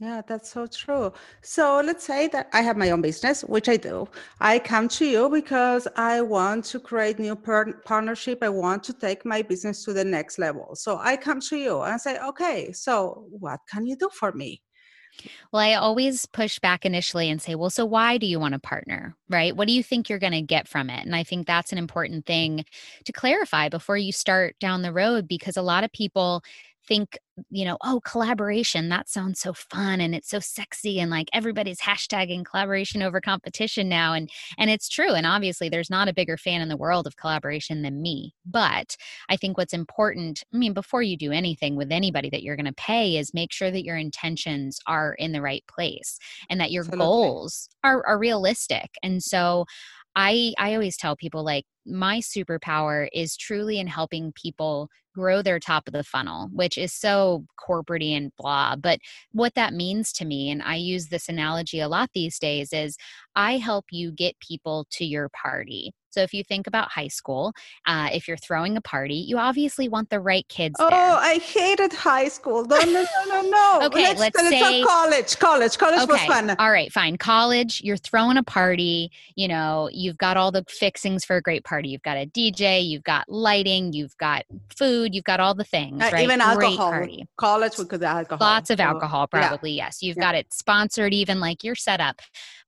Yeah, 0.00 0.22
that's 0.26 0.50
so 0.50 0.66
true. 0.66 1.12
So 1.40 1.80
let's 1.84 2.02
say 2.04 2.26
that 2.28 2.48
I 2.52 2.62
have 2.62 2.76
my 2.76 2.90
own 2.90 3.00
business, 3.00 3.42
which 3.42 3.68
I 3.68 3.76
do. 3.76 4.08
I 4.40 4.58
come 4.58 4.88
to 4.88 5.04
you 5.06 5.28
because 5.30 5.86
I 5.94 6.20
want 6.20 6.64
to 6.66 6.80
create 6.80 7.20
new 7.20 7.36
par- 7.36 7.80
partnership. 7.84 8.42
I 8.42 8.48
want 8.48 8.82
to 8.84 8.92
take 8.92 9.24
my 9.24 9.42
business 9.42 9.84
to 9.84 9.92
the 9.92 10.04
next 10.04 10.38
level. 10.40 10.74
So 10.74 10.98
I 10.98 11.16
come 11.16 11.40
to 11.42 11.56
you 11.56 11.80
and 11.82 12.00
say, 12.00 12.18
okay, 12.18 12.72
so 12.72 13.28
what 13.30 13.60
can 13.70 13.86
you 13.86 13.96
do 13.96 14.10
for 14.12 14.32
me? 14.32 14.62
Well, 15.52 15.62
I 15.62 15.74
always 15.74 16.26
push 16.26 16.58
back 16.58 16.84
initially 16.84 17.30
and 17.30 17.40
say, 17.40 17.54
well, 17.54 17.70
so 17.70 17.84
why 17.84 18.18
do 18.18 18.26
you 18.26 18.38
want 18.40 18.54
to 18.54 18.58
partner? 18.60 19.16
Right? 19.28 19.56
What 19.56 19.68
do 19.68 19.74
you 19.74 19.82
think 19.82 20.08
you're 20.08 20.18
going 20.18 20.32
to 20.32 20.42
get 20.42 20.68
from 20.68 20.90
it? 20.90 21.04
And 21.04 21.14
I 21.14 21.22
think 21.22 21.46
that's 21.46 21.72
an 21.72 21.78
important 21.78 22.26
thing 22.26 22.64
to 23.04 23.12
clarify 23.12 23.68
before 23.68 23.96
you 23.96 24.12
start 24.12 24.58
down 24.58 24.82
the 24.82 24.92
road 24.92 25.28
because 25.28 25.56
a 25.56 25.62
lot 25.62 25.84
of 25.84 25.92
people 25.92 26.42
think 26.86 27.18
you 27.50 27.64
know 27.64 27.76
oh 27.82 28.00
collaboration 28.04 28.88
that 28.88 29.08
sounds 29.08 29.40
so 29.40 29.52
fun 29.52 30.00
and 30.00 30.14
it's 30.14 30.28
so 30.28 30.38
sexy 30.38 31.00
and 31.00 31.10
like 31.10 31.28
everybody's 31.32 31.80
hashtagging 31.80 32.44
collaboration 32.44 33.02
over 33.02 33.20
competition 33.20 33.88
now 33.88 34.12
and 34.12 34.30
and 34.58 34.70
it's 34.70 34.88
true 34.88 35.12
and 35.12 35.26
obviously 35.26 35.68
there's 35.68 35.90
not 35.90 36.08
a 36.08 36.14
bigger 36.14 36.36
fan 36.36 36.60
in 36.60 36.68
the 36.68 36.76
world 36.76 37.06
of 37.06 37.16
collaboration 37.16 37.82
than 37.82 38.00
me 38.00 38.34
but 38.46 38.96
i 39.28 39.36
think 39.36 39.56
what's 39.56 39.72
important 39.72 40.44
i 40.52 40.56
mean 40.56 40.72
before 40.72 41.02
you 41.02 41.16
do 41.16 41.32
anything 41.32 41.76
with 41.76 41.90
anybody 41.90 42.30
that 42.30 42.42
you're 42.42 42.56
going 42.56 42.64
to 42.66 42.72
pay 42.74 43.16
is 43.16 43.34
make 43.34 43.52
sure 43.52 43.70
that 43.70 43.84
your 43.84 43.96
intentions 43.96 44.78
are 44.86 45.14
in 45.14 45.32
the 45.32 45.42
right 45.42 45.64
place 45.66 46.18
and 46.48 46.60
that 46.60 46.70
your 46.70 46.82
Absolutely. 46.82 47.04
goals 47.04 47.68
are, 47.82 48.06
are 48.06 48.18
realistic 48.18 48.90
and 49.02 49.22
so 49.22 49.64
I 50.16 50.54
I 50.58 50.74
always 50.74 50.96
tell 50.96 51.16
people 51.16 51.44
like 51.44 51.64
my 51.86 52.18
superpower 52.20 53.08
is 53.12 53.36
truly 53.36 53.78
in 53.78 53.86
helping 53.86 54.32
people 54.32 54.88
grow 55.14 55.42
their 55.42 55.60
top 55.60 55.86
of 55.86 55.92
the 55.92 56.04
funnel, 56.04 56.48
which 56.52 56.76
is 56.78 56.92
so 56.92 57.46
corporate 57.56 58.02
and 58.02 58.32
blah. 58.38 58.76
But 58.76 58.98
what 59.32 59.54
that 59.54 59.72
means 59.74 60.12
to 60.14 60.24
me, 60.24 60.50
and 60.50 60.62
I 60.62 60.76
use 60.76 61.08
this 61.08 61.28
analogy 61.28 61.80
a 61.80 61.88
lot 61.88 62.10
these 62.14 62.38
days, 62.38 62.72
is 62.72 62.96
I 63.36 63.58
help 63.58 63.86
you 63.90 64.10
get 64.12 64.38
people 64.40 64.86
to 64.92 65.04
your 65.04 65.28
party. 65.30 65.92
So 66.14 66.20
if 66.20 66.32
you 66.32 66.44
think 66.44 66.68
about 66.68 66.92
high 66.92 67.08
school, 67.08 67.52
uh, 67.86 68.08
if 68.12 68.28
you're 68.28 68.36
throwing 68.36 68.76
a 68.76 68.80
party, 68.80 69.16
you 69.16 69.36
obviously 69.36 69.88
want 69.88 70.10
the 70.10 70.20
right 70.20 70.46
kids. 70.48 70.76
Oh, 70.78 70.88
there. 70.88 70.98
I 70.98 71.38
hated 71.38 71.92
high 71.92 72.28
school. 72.28 72.64
No, 72.64 72.78
no, 72.78 73.04
no, 73.26 73.42
no, 73.42 73.42
no. 73.50 73.80
okay, 73.86 74.14
let's, 74.16 74.36
let's 74.36 74.48
say 74.48 74.84
college. 74.84 75.38
College. 75.38 75.76
College 75.76 76.02
okay, 76.02 76.12
was 76.12 76.20
fun. 76.22 76.50
All 76.58 76.70
right, 76.70 76.92
fine. 76.92 77.16
College. 77.16 77.80
You're 77.82 77.96
throwing 77.96 78.36
a 78.36 78.44
party. 78.44 79.10
You 79.34 79.48
know, 79.48 79.88
you've 79.92 80.18
got 80.18 80.36
all 80.36 80.52
the 80.52 80.64
fixings 80.68 81.24
for 81.24 81.36
a 81.36 81.42
great 81.42 81.64
party. 81.64 81.88
You've 81.88 82.02
got 82.02 82.16
a 82.16 82.26
DJ. 82.26 82.86
You've 82.86 83.02
got 83.02 83.28
lighting. 83.28 83.92
You've 83.92 84.16
got 84.18 84.44
food. 84.76 85.16
You've 85.16 85.24
got 85.24 85.40
all 85.40 85.54
the 85.54 85.64
things. 85.64 86.00
Uh, 86.00 86.10
right? 86.12 86.22
Even 86.22 86.40
alcohol. 86.40 86.90
Party. 86.90 87.26
College 87.36 87.76
because 87.76 88.02
alcohol. 88.02 88.46
Lots 88.46 88.70
of 88.70 88.78
alcohol, 88.78 89.26
probably. 89.26 89.72
Yeah. 89.72 89.86
Yes. 89.86 90.00
You've 90.00 90.16
yeah. 90.16 90.22
got 90.22 90.34
it 90.36 90.52
sponsored. 90.52 91.12
Even 91.12 91.40
like 91.40 91.64
your 91.64 91.74
setup 91.74 92.20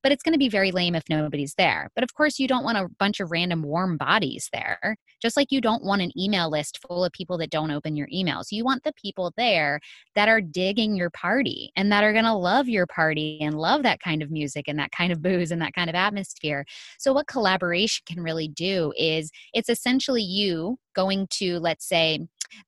but 0.06 0.12
it's 0.12 0.22
going 0.22 0.34
to 0.34 0.38
be 0.38 0.48
very 0.48 0.70
lame 0.70 0.94
if 0.94 1.02
nobody's 1.10 1.54
there. 1.54 1.90
But 1.96 2.04
of 2.04 2.14
course, 2.14 2.38
you 2.38 2.46
don't 2.46 2.62
want 2.62 2.78
a 2.78 2.86
bunch 3.00 3.18
of 3.18 3.32
random 3.32 3.64
warm 3.64 3.96
bodies 3.96 4.48
there, 4.52 4.96
just 5.20 5.36
like 5.36 5.50
you 5.50 5.60
don't 5.60 5.82
want 5.82 6.00
an 6.00 6.16
email 6.16 6.48
list 6.48 6.78
full 6.86 7.04
of 7.04 7.10
people 7.10 7.36
that 7.38 7.50
don't 7.50 7.72
open 7.72 7.96
your 7.96 8.06
emails. 8.14 8.52
You 8.52 8.64
want 8.64 8.84
the 8.84 8.92
people 8.92 9.32
there 9.36 9.80
that 10.14 10.28
are 10.28 10.40
digging 10.40 10.94
your 10.94 11.10
party 11.10 11.72
and 11.74 11.90
that 11.90 12.04
are 12.04 12.12
going 12.12 12.24
to 12.24 12.34
love 12.34 12.68
your 12.68 12.86
party 12.86 13.40
and 13.40 13.58
love 13.58 13.82
that 13.82 13.98
kind 13.98 14.22
of 14.22 14.30
music 14.30 14.66
and 14.68 14.78
that 14.78 14.92
kind 14.92 15.10
of 15.10 15.20
booze 15.20 15.50
and 15.50 15.60
that 15.60 15.74
kind 15.74 15.90
of 15.90 15.96
atmosphere. 15.96 16.64
So, 17.00 17.12
what 17.12 17.26
collaboration 17.26 18.04
can 18.06 18.22
really 18.22 18.46
do 18.46 18.92
is 18.96 19.32
it's 19.54 19.68
essentially 19.68 20.22
you 20.22 20.78
going 20.94 21.26
to, 21.30 21.58
let's 21.58 21.88
say, 21.88 22.20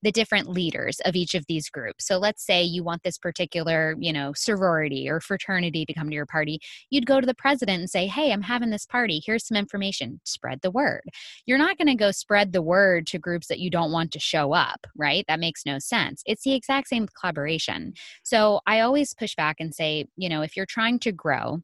the 0.02 0.12
different 0.12 0.48
leaders 0.48 1.00
of 1.04 1.16
each 1.16 1.34
of 1.34 1.44
these 1.46 1.68
groups. 1.68 2.06
So 2.06 2.18
let's 2.18 2.44
say 2.44 2.62
you 2.62 2.82
want 2.82 3.02
this 3.02 3.18
particular, 3.18 3.94
you 3.98 4.12
know, 4.12 4.32
sorority 4.34 5.08
or 5.08 5.20
fraternity 5.20 5.84
to 5.86 5.94
come 5.94 6.08
to 6.08 6.14
your 6.14 6.26
party. 6.26 6.60
You'd 6.90 7.06
go 7.06 7.20
to 7.20 7.26
the 7.26 7.34
president 7.34 7.80
and 7.80 7.90
say, 7.90 8.06
"Hey, 8.06 8.32
I'm 8.32 8.42
having 8.42 8.70
this 8.70 8.86
party. 8.86 9.22
Here's 9.24 9.46
some 9.46 9.56
information. 9.56 10.20
Spread 10.24 10.60
the 10.62 10.70
word." 10.70 11.02
You're 11.46 11.58
not 11.58 11.78
going 11.78 11.88
to 11.88 11.94
go 11.94 12.10
spread 12.10 12.52
the 12.52 12.62
word 12.62 13.06
to 13.08 13.18
groups 13.18 13.48
that 13.48 13.60
you 13.60 13.70
don't 13.70 13.92
want 13.92 14.12
to 14.12 14.20
show 14.20 14.52
up, 14.52 14.86
right? 14.96 15.24
That 15.28 15.40
makes 15.40 15.64
no 15.66 15.78
sense. 15.78 16.22
It's 16.26 16.42
the 16.42 16.54
exact 16.54 16.88
same 16.88 17.08
collaboration. 17.18 17.94
So 18.22 18.60
I 18.66 18.80
always 18.80 19.14
push 19.14 19.34
back 19.34 19.56
and 19.60 19.74
say, 19.74 20.06
you 20.16 20.28
know, 20.28 20.42
if 20.42 20.56
you're 20.56 20.66
trying 20.66 20.98
to 21.00 21.12
grow, 21.12 21.60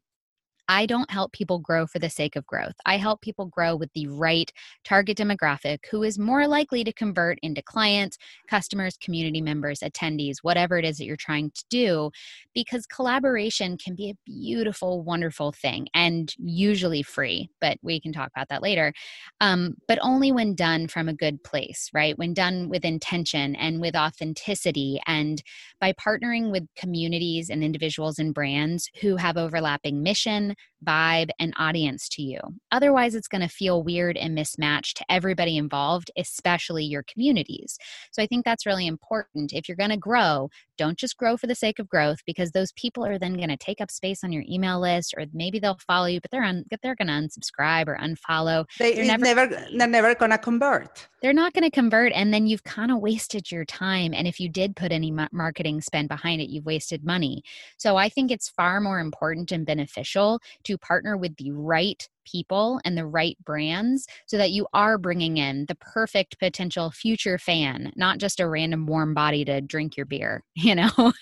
I 0.69 0.87
don't 0.87 1.11
help 1.11 1.33
people 1.33 1.59
grow 1.59 1.87
for 1.87 1.99
the 1.99 2.11
sake 2.11 2.37
of 2.37 2.47
growth. 2.47 2.75
I 2.87 2.97
help 2.97 3.21
people 3.21 3.47
grow 3.47 3.77
with 3.77 3.93
the 3.93 4.07
right 4.07 4.51
target 4.85 5.19
demographic 5.19 5.81
who 5.91 6.03
is 6.03 6.19
more 6.19 6.47
likely 6.47 6.85
to 6.85 6.93
convert 6.93 7.39
into 7.43 7.63
clients, 7.63 8.17
customers, 8.49 8.97
community 8.97 9.41
members, 9.41 9.81
attendees, 9.81 10.39
whatever 10.43 10.79
it 10.79 10.85
is 10.85 10.99
that 10.99 11.05
you're 11.05 11.17
trying 11.17 11.51
to 11.51 11.65
do, 11.69 12.11
because 12.55 12.87
collaboration 12.87 13.77
can 13.77 13.95
be 13.95 14.11
a 14.11 14.17
beautiful, 14.25 15.03
wonderful 15.03 15.53
thing 15.53 15.89
and 15.95 16.35
usually 16.39 17.03
free, 17.03 17.51
but 17.61 17.79
we 17.83 18.01
can 18.01 18.13
talk 18.13 18.31
about 18.35 18.49
that 18.49 18.63
later. 18.63 18.93
Um, 19.41 19.77
but 19.87 19.99
only 20.01 20.33
when 20.33 20.55
done 20.55 20.89
from 20.89 21.09
a 21.09 21.15
good 21.15 21.43
place, 21.45 21.91
right? 21.93 22.17
When 22.19 22.33
done 22.33 22.69
with 22.69 22.85
intention 22.85 23.55
and 23.57 23.81
with 23.81 23.95
authenticity 23.95 25.01
and 25.07 25.43
by 25.81 25.93
partnering 25.93 26.51
with 26.51 26.67
communities 26.77 27.51
and 27.51 27.63
individuals 27.63 28.19
and 28.19 28.33
brands 28.33 28.91
who 29.01 29.17
have 29.17 29.37
overlapping 29.37 30.03
mission 30.03 30.54
tone, 30.55 30.85
vibe, 30.85 31.31
and 31.39 31.53
audience 31.57 32.09
to 32.11 32.23
you. 32.23 32.39
Otherwise, 32.71 33.15
it's 33.15 33.29
going 33.29 33.41
to 33.41 33.49
feel 33.49 33.83
weird 33.83 34.17
and 34.17 34.35
mismatched 34.35 34.99
to 34.99 35.05
everybody 35.09 35.57
involved, 35.57 36.11
especially 36.17 36.85
your 36.85 37.05
communities. 37.05 37.79
So 38.13 38.23
I 38.23 38.27
think 38.27 38.45
that's 38.45 38.67
really 38.67 38.87
important. 38.87 39.53
If 39.53 39.69
you're 39.69 39.77
going 39.77 39.91
to 39.91 39.97
grow, 39.97 40.51
don't 40.77 40.99
just 40.99 41.17
grow 41.17 41.37
for 41.37 41.47
the 41.47 41.55
sake 41.55 41.79
of 41.79 41.89
growth 41.89 42.19
because 42.27 42.51
those 42.51 42.73
people 42.73 43.05
are 43.05 43.19
then 43.19 43.37
going 43.37 43.49
to 43.49 43.57
take 43.57 43.81
up 43.81 43.91
space 43.91 44.25
on 44.25 44.33
your 44.33 44.45
email 44.49 44.81
list 44.81 45.15
or 45.17 45.25
maybe 45.33 45.59
they'll 45.59 45.79
follow 45.87 46.07
you, 46.07 46.21
but 46.21 46.31
they're 46.31 46.45
on, 46.45 46.65
they're 46.83 46.97
going 46.97 47.09
to 47.09 47.15
unsubscribe 47.15 47.89
or 47.89 47.97
unfollow. 47.97 48.67
They, 48.79 49.01
are 49.01 49.05
never, 49.05 49.25
never, 49.25 49.47
they're 49.47 49.87
never 49.87 50.15
going 50.15 50.33
to 50.33 50.39
convert. 50.39 51.09
They're 51.23 51.33
not 51.33 51.55
going 51.55 51.65
to 51.65 51.71
convert. 51.71 52.13
And 52.13 52.35
then 52.35 52.47
you've 52.47 52.65
kind 52.65 52.91
of 52.91 52.99
wasted 52.99 53.51
your 53.51 53.65
time. 53.65 54.13
And 54.13 54.27
if 54.27 54.39
you 54.39 54.49
did 54.49 54.77
put 54.77 54.93
any 54.93 55.11
marketing 55.33 55.81
spend 55.81 56.09
behind 56.09 56.43
it, 56.43 56.51
you've 56.51 56.67
wasted 56.67 57.05
money. 57.05 57.43
So 57.79 57.97
I 57.97 58.09
think 58.09 58.31
it's 58.31 58.51
far 58.51 58.81
more 58.81 58.99
important 58.99 59.53
and 59.53 59.65
beneficial 59.65 60.41
to 60.65 60.79
partner 60.79 61.17
with 61.17 61.37
the 61.37 61.51
right 61.51 62.09
people 62.25 62.81
and 62.85 62.97
the 62.97 63.07
right 63.07 63.37
brands 63.45 64.07
so 64.27 64.37
that 64.39 64.51
you 64.51 64.67
are 64.73 64.99
bringing 64.99 65.37
in 65.37 65.67
the 65.67 65.75
perfect 65.77 66.39
potential 66.39 66.91
future 66.91 67.39
fan, 67.39 67.93
not 67.97 68.19
just 68.19 68.41
a 68.41 68.49
random 68.49 68.87
warm 68.87 69.15
body 69.15 69.45
to 69.45 69.61
drink 69.61 69.97
your 69.97 70.07
beer, 70.07 70.43
you 70.55 70.75
know? 70.75 71.13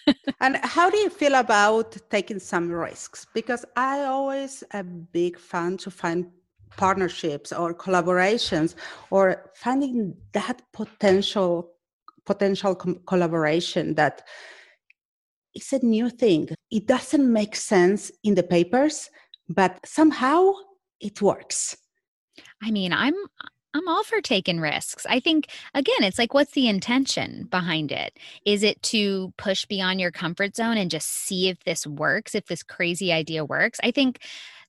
and 0.41 0.57
how 0.63 0.91
do 0.91 0.97
you 0.99 1.11
feel 1.11 1.35
about 1.35 1.97
taking 2.11 2.39
some 2.39 2.71
risks? 2.71 3.27
Because 3.35 3.65
I 3.77 4.05
always 4.05 4.65
a 4.73 4.83
big 4.83 5.39
fan 5.39 5.77
to 5.79 5.91
find 5.91 6.27
partnerships 6.77 7.53
or 7.53 7.75
collaborations 7.75 8.75
or 9.11 9.51
finding 9.55 10.15
that 10.33 10.63
potential 10.73 11.71
potential 12.25 12.75
com- 12.75 13.01
collaboration 13.07 13.95
that 13.95 14.23
is 15.55 15.73
a 15.73 15.85
new 15.85 16.09
thing 16.09 16.49
it 16.71 16.87
doesn't 16.87 17.33
make 17.33 17.55
sense 17.57 18.11
in 18.25 18.35
the 18.35 18.43
papers 18.43 19.11
but 19.49 19.79
somehow 19.85 20.53
it 21.01 21.21
works. 21.21 21.77
I 22.63 22.71
mean, 22.71 22.93
I'm 22.93 23.15
I'm 23.75 23.89
all 23.89 24.05
for 24.05 24.21
taking 24.21 24.61
risks. 24.61 25.07
I 25.09 25.19
think 25.19 25.49
again, 25.75 26.03
it's 26.03 26.19
like 26.19 26.35
what's 26.35 26.53
the 26.53 26.69
intention 26.69 27.49
behind 27.51 27.91
it? 27.91 28.19
Is 28.45 28.63
it 28.63 28.83
to 28.85 29.33
push 29.39 29.65
beyond 29.65 30.01
your 30.01 30.11
comfort 30.11 30.57
zone 30.57 30.77
and 30.77 30.91
just 30.91 31.09
see 31.09 31.49
if 31.49 31.59
this 31.65 31.87
works, 31.87 32.35
if 32.35 32.47
this 32.47 32.63
crazy 32.63 33.13
idea 33.13 33.45
works? 33.45 33.79
I 33.83 33.91
think 33.91 34.21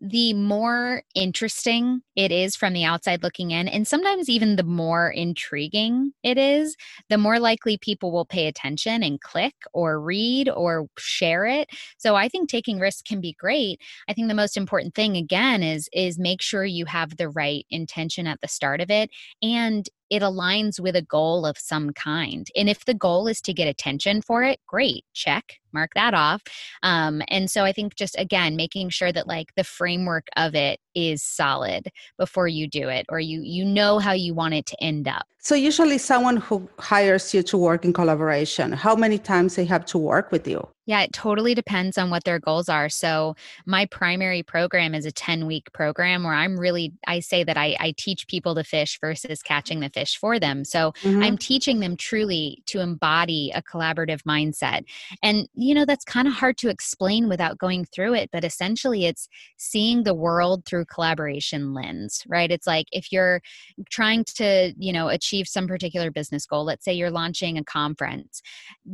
the 0.05 0.33
more 0.33 1.01
interesting 1.15 2.01
it 2.17 2.29
is 2.29 2.57
from 2.57 2.73
the 2.73 2.83
outside 2.83 3.23
looking 3.23 3.51
in, 3.51 3.69
and 3.69 3.87
sometimes 3.87 4.27
even 4.27 4.57
the 4.57 4.63
more 4.63 5.09
intriguing 5.09 6.11
it 6.23 6.37
is, 6.37 6.75
the 7.09 7.17
more 7.17 7.39
likely 7.39 7.77
people 7.77 8.11
will 8.11 8.25
pay 8.25 8.47
attention 8.47 9.01
and 9.01 9.21
click 9.21 9.53
or 9.73 10.01
read 10.01 10.49
or 10.49 10.87
share 10.97 11.45
it. 11.45 11.69
So 11.97 12.15
I 12.15 12.27
think 12.27 12.49
taking 12.49 12.79
risks 12.79 13.01
can 13.01 13.21
be 13.21 13.33
great. 13.39 13.79
I 14.09 14.13
think 14.13 14.27
the 14.27 14.33
most 14.33 14.57
important 14.57 14.93
thing 14.93 15.15
again 15.15 15.63
is 15.63 15.87
is 15.93 16.19
make 16.19 16.41
sure 16.41 16.65
you 16.65 16.85
have 16.85 17.15
the 17.15 17.29
right 17.29 17.65
intention 17.69 18.27
at 18.27 18.41
the 18.41 18.49
start 18.49 18.81
of 18.81 18.91
it 18.91 19.09
and 19.41 19.87
it 20.13 20.21
aligns 20.21 20.79
with 20.79 20.95
a 20.95 21.01
goal 21.01 21.43
of 21.43 21.57
some 21.57 21.91
kind. 21.93 22.47
And 22.55 22.69
if 22.69 22.85
the 22.85 22.93
goal 22.93 23.27
is 23.27 23.41
to 23.41 23.51
get 23.51 23.67
attention 23.67 24.21
for 24.21 24.43
it, 24.43 24.59
great, 24.67 25.05
check, 25.13 25.59
mark 25.71 25.89
that 25.95 26.13
off. 26.13 26.43
Um, 26.83 27.23
and 27.29 27.49
so 27.49 27.63
I 27.63 27.71
think 27.71 27.95
just 27.95 28.15
again, 28.19 28.55
making 28.55 28.89
sure 28.89 29.11
that 29.11 29.27
like 29.27 29.47
the 29.55 29.63
framework 29.63 30.27
of 30.37 30.53
it 30.53 30.79
is 30.93 31.23
solid 31.23 31.89
before 32.19 32.47
you 32.47 32.67
do 32.67 32.89
it 32.89 33.05
or 33.09 33.19
you 33.19 33.41
you 33.41 33.65
know 33.65 33.97
how 33.99 34.11
you 34.11 34.33
want 34.33 34.53
it 34.53 34.65
to 34.65 34.77
end 34.83 35.07
up 35.07 35.25
so 35.39 35.55
usually 35.55 35.97
someone 35.97 36.37
who 36.37 36.69
hires 36.79 37.33
you 37.33 37.41
to 37.41 37.57
work 37.57 37.83
in 37.83 37.91
collaboration 37.91 38.71
how 38.71 38.95
many 38.95 39.17
times 39.17 39.55
they 39.55 39.65
have 39.65 39.85
to 39.85 39.97
work 39.97 40.31
with 40.31 40.47
you 40.47 40.67
yeah, 40.85 41.01
it 41.01 41.13
totally 41.13 41.53
depends 41.53 41.97
on 41.97 42.09
what 42.09 42.25
their 42.25 42.39
goals 42.39 42.67
are. 42.67 42.89
So, 42.89 43.35
my 43.65 43.85
primary 43.85 44.43
program 44.43 44.93
is 44.93 45.05
a 45.05 45.11
10 45.11 45.45
week 45.45 45.71
program 45.73 46.23
where 46.23 46.33
I'm 46.33 46.59
really, 46.59 46.93
I 47.07 47.21
say 47.21 47.43
that 47.43 47.57
I, 47.57 47.75
I 47.79 47.93
teach 47.97 48.27
people 48.27 48.55
to 48.55 48.63
fish 48.63 48.99
versus 48.99 49.41
catching 49.41 49.79
the 49.79 49.89
fish 49.89 50.17
for 50.17 50.39
them. 50.39 50.65
So, 50.65 50.91
mm-hmm. 51.01 51.23
I'm 51.23 51.37
teaching 51.37 51.79
them 51.79 51.95
truly 51.95 52.63
to 52.67 52.81
embody 52.81 53.51
a 53.55 53.61
collaborative 53.61 54.23
mindset. 54.23 54.83
And, 55.21 55.47
you 55.53 55.73
know, 55.73 55.85
that's 55.85 56.03
kind 56.03 56.27
of 56.27 56.33
hard 56.33 56.57
to 56.57 56.69
explain 56.69 57.29
without 57.29 57.57
going 57.57 57.85
through 57.85 58.15
it, 58.15 58.29
but 58.31 58.43
essentially 58.43 59.05
it's 59.05 59.29
seeing 59.57 60.03
the 60.03 60.13
world 60.13 60.65
through 60.65 60.85
collaboration 60.85 61.73
lens, 61.73 62.23
right? 62.27 62.51
It's 62.51 62.67
like 62.67 62.87
if 62.91 63.11
you're 63.11 63.41
trying 63.89 64.25
to, 64.35 64.73
you 64.77 64.91
know, 64.91 65.07
achieve 65.07 65.47
some 65.47 65.67
particular 65.67 66.11
business 66.11 66.45
goal, 66.45 66.65
let's 66.65 66.83
say 66.83 66.93
you're 66.93 67.11
launching 67.11 67.57
a 67.57 67.63
conference, 67.63 68.41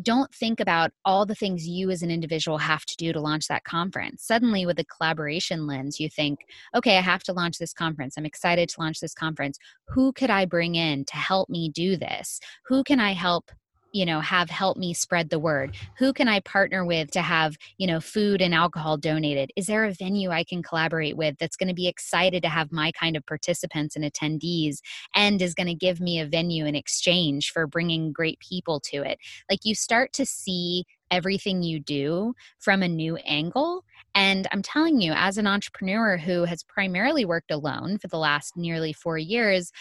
don't 0.01 0.33
think 0.33 0.59
about 0.59 0.91
all 1.03 1.25
the 1.25 1.35
things 1.35 1.67
you 1.67 1.78
you 1.79 1.89
as 1.89 2.01
an 2.01 2.11
individual 2.11 2.57
have 2.57 2.85
to 2.85 2.95
do 2.97 3.13
to 3.13 3.21
launch 3.21 3.47
that 3.47 3.63
conference. 3.63 4.23
Suddenly, 4.23 4.65
with 4.65 4.79
a 4.79 4.85
collaboration 4.85 5.65
lens, 5.65 5.99
you 5.99 6.09
think, 6.09 6.39
okay, 6.75 6.97
I 6.97 7.01
have 7.01 7.23
to 7.23 7.33
launch 7.33 7.57
this 7.57 7.73
conference. 7.73 8.15
I'm 8.17 8.25
excited 8.25 8.69
to 8.69 8.79
launch 8.79 8.99
this 8.99 9.13
conference. 9.13 9.57
Who 9.89 10.11
could 10.13 10.29
I 10.29 10.45
bring 10.45 10.75
in 10.75 11.05
to 11.05 11.15
help 11.15 11.49
me 11.49 11.69
do 11.69 11.97
this? 11.97 12.39
Who 12.67 12.83
can 12.83 12.99
I 12.99 13.13
help 13.13 13.51
you 13.91 14.05
know 14.05 14.19
have 14.19 14.49
help 14.49 14.77
me 14.77 14.93
spread 14.93 15.29
the 15.29 15.39
word 15.39 15.75
who 15.97 16.13
can 16.13 16.27
i 16.27 16.39
partner 16.41 16.85
with 16.85 17.09
to 17.11 17.21
have 17.21 17.57
you 17.77 17.87
know 17.87 17.99
food 17.99 18.41
and 18.41 18.53
alcohol 18.53 18.97
donated 18.97 19.51
is 19.55 19.67
there 19.67 19.85
a 19.85 19.93
venue 19.93 20.29
i 20.29 20.43
can 20.43 20.61
collaborate 20.61 21.17
with 21.17 21.35
that's 21.39 21.55
going 21.55 21.67
to 21.67 21.73
be 21.73 21.87
excited 21.87 22.43
to 22.43 22.49
have 22.49 22.71
my 22.71 22.91
kind 22.91 23.15
of 23.15 23.25
participants 23.25 23.95
and 23.95 24.05
attendees 24.05 24.77
and 25.15 25.41
is 25.41 25.53
going 25.53 25.67
to 25.67 25.73
give 25.73 25.99
me 25.99 26.19
a 26.19 26.25
venue 26.25 26.65
in 26.65 26.75
exchange 26.75 27.51
for 27.51 27.67
bringing 27.67 28.11
great 28.11 28.39
people 28.39 28.79
to 28.79 28.97
it 28.97 29.17
like 29.49 29.59
you 29.63 29.73
start 29.73 30.13
to 30.13 30.25
see 30.25 30.85
everything 31.11 31.63
you 31.63 31.79
do 31.79 32.33
from 32.59 32.81
a 32.83 32.87
new 32.87 33.15
angle. 33.17 33.83
And 34.15 34.47
I'm 34.51 34.61
telling 34.61 35.01
you, 35.01 35.13
as 35.13 35.37
an 35.37 35.47
entrepreneur 35.47 36.17
who 36.17 36.45
has 36.45 36.63
primarily 36.63 37.25
worked 37.25 37.51
alone 37.51 37.97
for 37.97 38.07
the 38.07 38.17
last 38.17 38.57
nearly 38.57 38.93
four 38.93 39.17
years, 39.17 39.71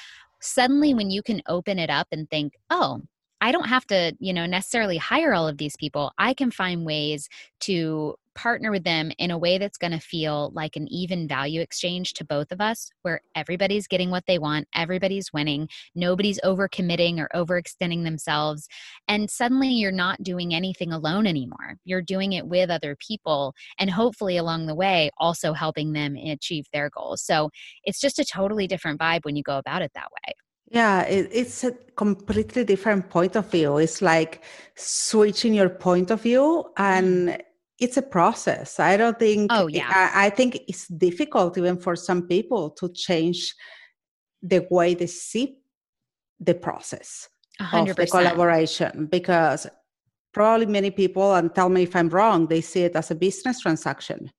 suddenly 0.40 0.94
when 0.94 1.10
you 1.10 1.22
can 1.22 1.42
open 1.48 1.78
it 1.78 1.90
up 1.90 2.08
and 2.12 2.28
think, 2.30 2.54
oh, 2.70 3.00
I 3.40 3.52
don't 3.52 3.68
have 3.68 3.86
to, 3.86 4.14
you 4.18 4.32
know, 4.32 4.46
necessarily 4.46 4.96
hire 4.96 5.32
all 5.32 5.46
of 5.46 5.58
these 5.58 5.76
people. 5.76 6.12
I 6.18 6.34
can 6.34 6.50
find 6.50 6.84
ways 6.84 7.28
to 7.60 8.16
partner 8.38 8.70
with 8.70 8.84
them 8.84 9.10
in 9.18 9.32
a 9.32 9.38
way 9.38 9.58
that's 9.58 9.76
going 9.76 9.90
to 9.90 9.98
feel 9.98 10.52
like 10.54 10.76
an 10.76 10.86
even 10.92 11.26
value 11.26 11.60
exchange 11.60 12.14
to 12.14 12.24
both 12.24 12.52
of 12.52 12.60
us, 12.60 12.88
where 13.02 13.20
everybody's 13.34 13.88
getting 13.88 14.10
what 14.10 14.22
they 14.28 14.38
want, 14.38 14.68
everybody's 14.76 15.32
winning, 15.32 15.68
nobody's 15.96 16.38
overcommitting 16.44 17.18
or 17.18 17.28
overextending 17.34 18.04
themselves. 18.04 18.68
And 19.08 19.28
suddenly 19.28 19.70
you're 19.70 19.90
not 19.90 20.22
doing 20.22 20.54
anything 20.54 20.92
alone 20.92 21.26
anymore. 21.26 21.78
You're 21.84 22.00
doing 22.00 22.32
it 22.32 22.46
with 22.46 22.70
other 22.70 22.96
people, 22.96 23.54
and 23.76 23.90
hopefully 23.90 24.36
along 24.36 24.66
the 24.66 24.74
way, 24.76 25.10
also 25.18 25.52
helping 25.52 25.92
them 25.92 26.14
achieve 26.14 26.66
their 26.72 26.90
goals. 26.90 27.20
So 27.20 27.50
it's 27.82 28.00
just 28.00 28.20
a 28.20 28.24
totally 28.24 28.68
different 28.68 29.00
vibe 29.00 29.24
when 29.24 29.34
you 29.34 29.42
go 29.42 29.58
about 29.58 29.82
it 29.82 29.90
that 29.96 30.10
way. 30.12 30.34
Yeah, 30.70 31.02
it, 31.02 31.28
it's 31.32 31.64
a 31.64 31.72
completely 31.96 32.62
different 32.62 33.10
point 33.10 33.34
of 33.34 33.50
view. 33.50 33.78
It's 33.78 34.00
like 34.00 34.44
switching 34.76 35.54
your 35.54 35.70
point 35.70 36.12
of 36.12 36.22
view 36.22 36.66
and 36.76 37.30
mm 37.30 37.40
it's 37.78 37.96
a 37.96 38.02
process. 38.02 38.80
I 38.80 38.96
don't 38.96 39.18
think. 39.18 39.52
Oh 39.52 39.66
yeah. 39.66 39.88
I, 39.88 40.26
I, 40.26 40.30
think 40.30 40.60
it's 40.66 40.88
difficult 40.88 41.56
even 41.56 41.78
for 41.78 41.94
some 41.94 42.26
people 42.26 42.70
to 42.70 42.88
change 42.88 43.54
the 44.42 44.66
way 44.70 44.94
they 44.94 45.06
see 45.06 45.58
the 46.40 46.54
process 46.54 47.28
100%. 47.60 47.90
of 47.90 47.96
the 47.96 48.06
collaboration 48.06 49.06
because 49.06 49.66
probably 50.32 50.66
many 50.66 50.90
people 50.90 51.34
and 51.34 51.54
tell 51.54 51.68
me 51.68 51.82
if 51.82 51.96
I'm 51.96 52.08
wrong. 52.08 52.46
They 52.46 52.60
see 52.60 52.82
it 52.82 52.96
as 52.96 53.10
a 53.10 53.14
business 53.14 53.60
transaction. 53.60 54.30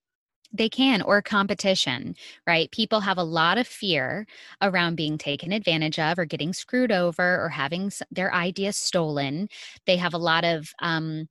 They 0.52 0.68
can, 0.68 1.00
or 1.02 1.22
competition, 1.22 2.16
right? 2.44 2.68
People 2.72 3.00
have 3.00 3.18
a 3.18 3.22
lot 3.22 3.56
of 3.56 3.68
fear 3.68 4.26
around 4.60 4.96
being 4.96 5.16
taken 5.16 5.52
advantage 5.52 6.00
of, 6.00 6.18
or 6.18 6.24
getting 6.24 6.52
screwed 6.52 6.90
over, 6.90 7.40
or 7.40 7.48
having 7.50 7.92
their 8.10 8.34
ideas 8.34 8.76
stolen. 8.76 9.48
They 9.86 9.96
have 9.96 10.12
a 10.12 10.18
lot 10.18 10.44
of 10.44 10.72
um, 10.80 11.28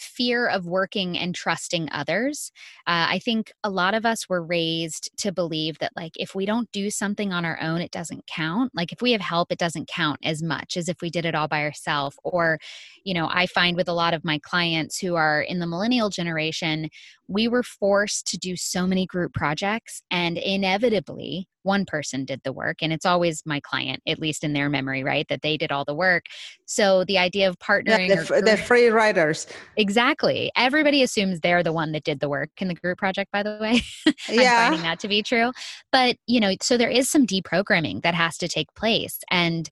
fear 0.00 0.46
of 0.46 0.66
working 0.66 1.18
and 1.18 1.34
trusting 1.34 1.88
others. 1.92 2.52
Uh, 2.86 3.06
I 3.10 3.18
think 3.18 3.52
a 3.62 3.70
lot 3.70 3.94
of 3.94 4.06
us 4.06 4.28
were 4.28 4.42
raised 4.42 5.10
to 5.18 5.32
believe 5.32 5.78
that, 5.78 5.92
like, 5.96 6.12
if 6.16 6.34
we 6.34 6.46
don't 6.46 6.70
do 6.72 6.90
something 6.90 7.32
on 7.32 7.44
our 7.44 7.58
own, 7.60 7.80
it 7.80 7.90
doesn't 7.90 8.26
count. 8.26 8.72
Like, 8.74 8.92
if 8.92 9.02
we 9.02 9.12
have 9.12 9.20
help, 9.20 9.52
it 9.52 9.58
doesn't 9.58 9.88
count 9.88 10.20
as 10.22 10.42
much 10.42 10.76
as 10.76 10.88
if 10.88 11.00
we 11.00 11.10
did 11.10 11.24
it 11.24 11.34
all 11.34 11.48
by 11.48 11.62
ourselves. 11.62 12.16
Or, 12.24 12.58
you 13.04 13.14
know, 13.14 13.28
I 13.30 13.46
find 13.46 13.76
with 13.76 13.88
a 13.88 13.92
lot 13.92 14.14
of 14.14 14.24
my 14.24 14.38
clients 14.38 14.98
who 14.98 15.14
are 15.14 15.40
in 15.42 15.58
the 15.58 15.66
millennial 15.66 16.10
generation, 16.10 16.88
we 17.28 17.46
were 17.46 17.62
forced 17.62 18.26
to 18.28 18.38
do 18.38 18.56
so 18.56 18.86
many 18.86 19.06
group 19.06 19.34
projects, 19.34 20.02
and 20.10 20.38
inevitably, 20.38 21.46
one 21.62 21.84
person 21.84 22.24
did 22.24 22.40
the 22.44 22.52
work. 22.52 22.78
And 22.80 22.92
it's 22.92 23.04
always 23.04 23.42
my 23.44 23.60
client, 23.60 24.02
at 24.08 24.18
least 24.18 24.42
in 24.42 24.54
their 24.54 24.70
memory, 24.70 25.04
right? 25.04 25.26
That 25.28 25.42
they 25.42 25.58
did 25.58 25.70
all 25.70 25.84
the 25.84 25.94
work. 25.94 26.24
So 26.64 27.04
the 27.04 27.18
idea 27.18 27.48
of 27.48 27.58
partnering. 27.58 28.08
Yeah, 28.08 28.22
the, 28.22 28.42
the 28.42 28.56
free 28.56 28.88
riders. 28.88 29.46
Exactly. 29.76 30.50
Everybody 30.56 31.02
assumes 31.02 31.40
they're 31.40 31.62
the 31.62 31.72
one 31.72 31.92
that 31.92 32.04
did 32.04 32.20
the 32.20 32.28
work 32.28 32.50
in 32.58 32.68
the 32.68 32.74
group 32.74 32.98
project, 32.98 33.30
by 33.30 33.42
the 33.42 33.58
way. 33.60 33.82
I'm 34.06 34.14
yeah. 34.34 34.68
finding 34.68 34.82
that 34.82 34.98
to 35.00 35.08
be 35.08 35.22
true. 35.22 35.52
But, 35.92 36.16
you 36.26 36.40
know, 36.40 36.54
so 36.62 36.78
there 36.78 36.88
is 36.88 37.10
some 37.10 37.26
deprogramming 37.26 38.02
that 38.02 38.14
has 38.14 38.38
to 38.38 38.48
take 38.48 38.74
place. 38.74 39.18
And 39.30 39.68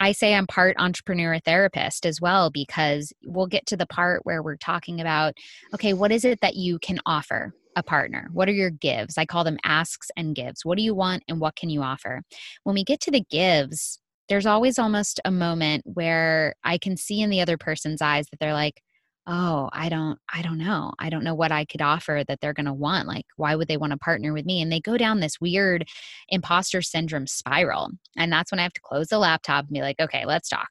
I 0.00 0.12
say 0.12 0.34
I'm 0.34 0.46
part 0.46 0.76
entrepreneur 0.78 1.38
therapist 1.40 2.06
as 2.06 2.20
well 2.20 2.50
because 2.50 3.12
we'll 3.24 3.46
get 3.46 3.66
to 3.66 3.76
the 3.76 3.86
part 3.86 4.24
where 4.24 4.42
we're 4.42 4.56
talking 4.56 5.00
about 5.00 5.34
okay, 5.74 5.92
what 5.92 6.12
is 6.12 6.24
it 6.24 6.40
that 6.40 6.56
you 6.56 6.78
can 6.78 6.98
offer 7.06 7.54
a 7.76 7.82
partner? 7.82 8.28
What 8.32 8.48
are 8.48 8.52
your 8.52 8.70
gives? 8.70 9.18
I 9.18 9.24
call 9.24 9.44
them 9.44 9.58
asks 9.64 10.10
and 10.16 10.34
gives. 10.34 10.64
What 10.64 10.78
do 10.78 10.84
you 10.84 10.94
want 10.94 11.22
and 11.28 11.40
what 11.40 11.56
can 11.56 11.70
you 11.70 11.82
offer? 11.82 12.22
When 12.64 12.74
we 12.74 12.84
get 12.84 13.00
to 13.02 13.10
the 13.10 13.24
gives, 13.30 13.98
there's 14.28 14.46
always 14.46 14.78
almost 14.78 15.20
a 15.24 15.30
moment 15.30 15.82
where 15.86 16.54
I 16.64 16.78
can 16.78 16.96
see 16.96 17.20
in 17.20 17.30
the 17.30 17.40
other 17.40 17.56
person's 17.56 18.02
eyes 18.02 18.26
that 18.30 18.40
they're 18.40 18.52
like, 18.52 18.82
oh 19.28 19.68
i 19.72 19.88
don't 19.88 20.18
i 20.32 20.42
don't 20.42 20.58
know. 20.58 20.92
I 20.98 21.10
don't 21.10 21.22
know 21.24 21.34
what 21.34 21.52
i 21.52 21.64
could 21.64 21.82
offer 21.82 22.24
that 22.26 22.40
they're 22.40 22.54
going 22.54 22.66
to 22.66 22.72
want 22.72 23.06
like 23.06 23.26
why 23.36 23.54
would 23.54 23.68
they 23.68 23.76
want 23.76 23.92
to 23.92 23.98
partner 23.98 24.32
with 24.32 24.46
me? 24.46 24.60
And 24.62 24.72
they 24.72 24.80
go 24.80 24.96
down 24.96 25.20
this 25.20 25.40
weird 25.40 25.86
imposter 26.28 26.82
syndrome 26.82 27.26
spiral. 27.26 27.90
And 28.16 28.32
that's 28.32 28.50
when 28.50 28.58
i 28.58 28.62
have 28.62 28.72
to 28.72 28.80
close 28.80 29.08
the 29.08 29.18
laptop 29.18 29.66
and 29.66 29.74
be 29.74 29.82
like 29.82 30.00
okay 30.00 30.24
let's 30.26 30.48
talk 30.48 30.68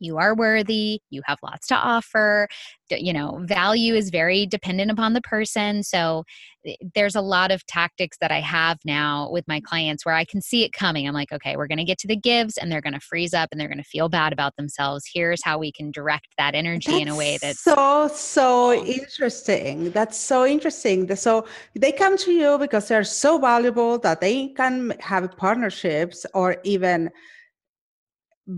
you 0.00 0.18
are 0.18 0.34
worthy 0.34 1.00
you 1.10 1.22
have 1.24 1.38
lots 1.42 1.66
to 1.66 1.74
offer 1.74 2.48
you 2.90 3.12
know 3.12 3.40
value 3.44 3.94
is 3.94 4.10
very 4.10 4.46
dependent 4.46 4.90
upon 4.90 5.12
the 5.12 5.20
person 5.22 5.82
so 5.82 6.24
eh, 6.66 6.74
there's 6.94 7.16
a 7.16 7.20
lot 7.20 7.50
of 7.50 7.66
tactics 7.66 8.16
that 8.20 8.30
i 8.30 8.40
have 8.40 8.78
now 8.84 9.28
with 9.30 9.46
my 9.48 9.60
clients 9.60 10.04
where 10.04 10.14
i 10.14 10.24
can 10.24 10.40
see 10.40 10.64
it 10.64 10.72
coming. 10.72 11.06
I'm 11.06 11.14
like 11.14 11.32
okay 11.32 11.56
we're 11.56 11.66
going 11.66 11.78
to 11.78 11.84
get 11.84 11.98
to 11.98 12.08
the 12.08 12.16
gives 12.16 12.56
and 12.56 12.70
they're 12.70 12.80
going 12.80 12.92
to 12.92 13.00
freeze 13.00 13.34
up 13.34 13.48
and 13.50 13.60
they're 13.60 13.68
going 13.68 13.78
to 13.78 13.84
feel 13.84 14.08
bad 14.08 14.32
about 14.32 14.56
themselves. 14.56 15.04
Here's 15.12 15.42
how 15.42 15.58
we 15.58 15.72
can 15.72 15.90
direct 15.90 16.28
that 16.38 16.54
energy 16.54 16.90
that's 16.90 17.02
in 17.02 17.08
a 17.08 17.16
way 17.16 17.38
that's 17.40 17.62
so 17.62 18.08
so 18.12 18.72
interesting. 18.84 19.90
That's 19.90 20.18
so 20.18 20.46
interesting. 20.46 21.14
So 21.16 21.46
they 21.74 21.92
come 21.92 22.16
to 22.18 22.32
you 22.32 22.58
because 22.58 22.88
they're 22.88 23.04
so 23.04 23.38
valuable 23.38 23.98
that 24.00 24.20
they 24.20 24.48
can 24.48 24.94
have 25.00 25.36
partnerships 25.36 26.26
or 26.34 26.56
even 26.64 27.10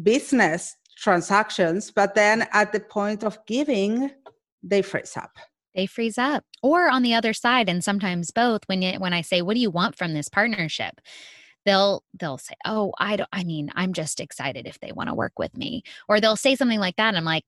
business 0.02 0.76
transactions, 0.98 1.90
but 1.90 2.14
then 2.14 2.46
at 2.52 2.72
the 2.72 2.80
point 2.80 3.22
of 3.22 3.38
giving, 3.46 4.10
they 4.62 4.82
freeze 4.82 5.16
up. 5.16 5.36
They 5.74 5.86
freeze 5.86 6.18
up. 6.18 6.44
Or 6.62 6.90
on 6.90 7.02
the 7.02 7.14
other 7.14 7.32
side, 7.32 7.68
and 7.68 7.84
sometimes 7.84 8.30
both, 8.30 8.62
when 8.66 8.82
you, 8.82 8.98
when 8.98 9.12
I 9.12 9.20
say, 9.20 9.42
What 9.42 9.54
do 9.54 9.60
you 9.60 9.70
want 9.70 9.96
from 9.96 10.12
this 10.12 10.28
partnership? 10.28 11.00
They'll 11.64 12.02
they'll 12.18 12.38
say, 12.38 12.54
Oh, 12.64 12.92
I 12.98 13.16
don't 13.16 13.28
I 13.32 13.44
mean, 13.44 13.70
I'm 13.74 13.92
just 13.92 14.20
excited 14.20 14.66
if 14.66 14.80
they 14.80 14.92
want 14.92 15.08
to 15.08 15.14
work 15.14 15.38
with 15.38 15.56
me. 15.56 15.82
Or 16.08 16.20
they'll 16.20 16.36
say 16.36 16.56
something 16.56 16.80
like 16.80 16.96
that. 16.96 17.08
And 17.08 17.16
I'm 17.16 17.24
like, 17.24 17.44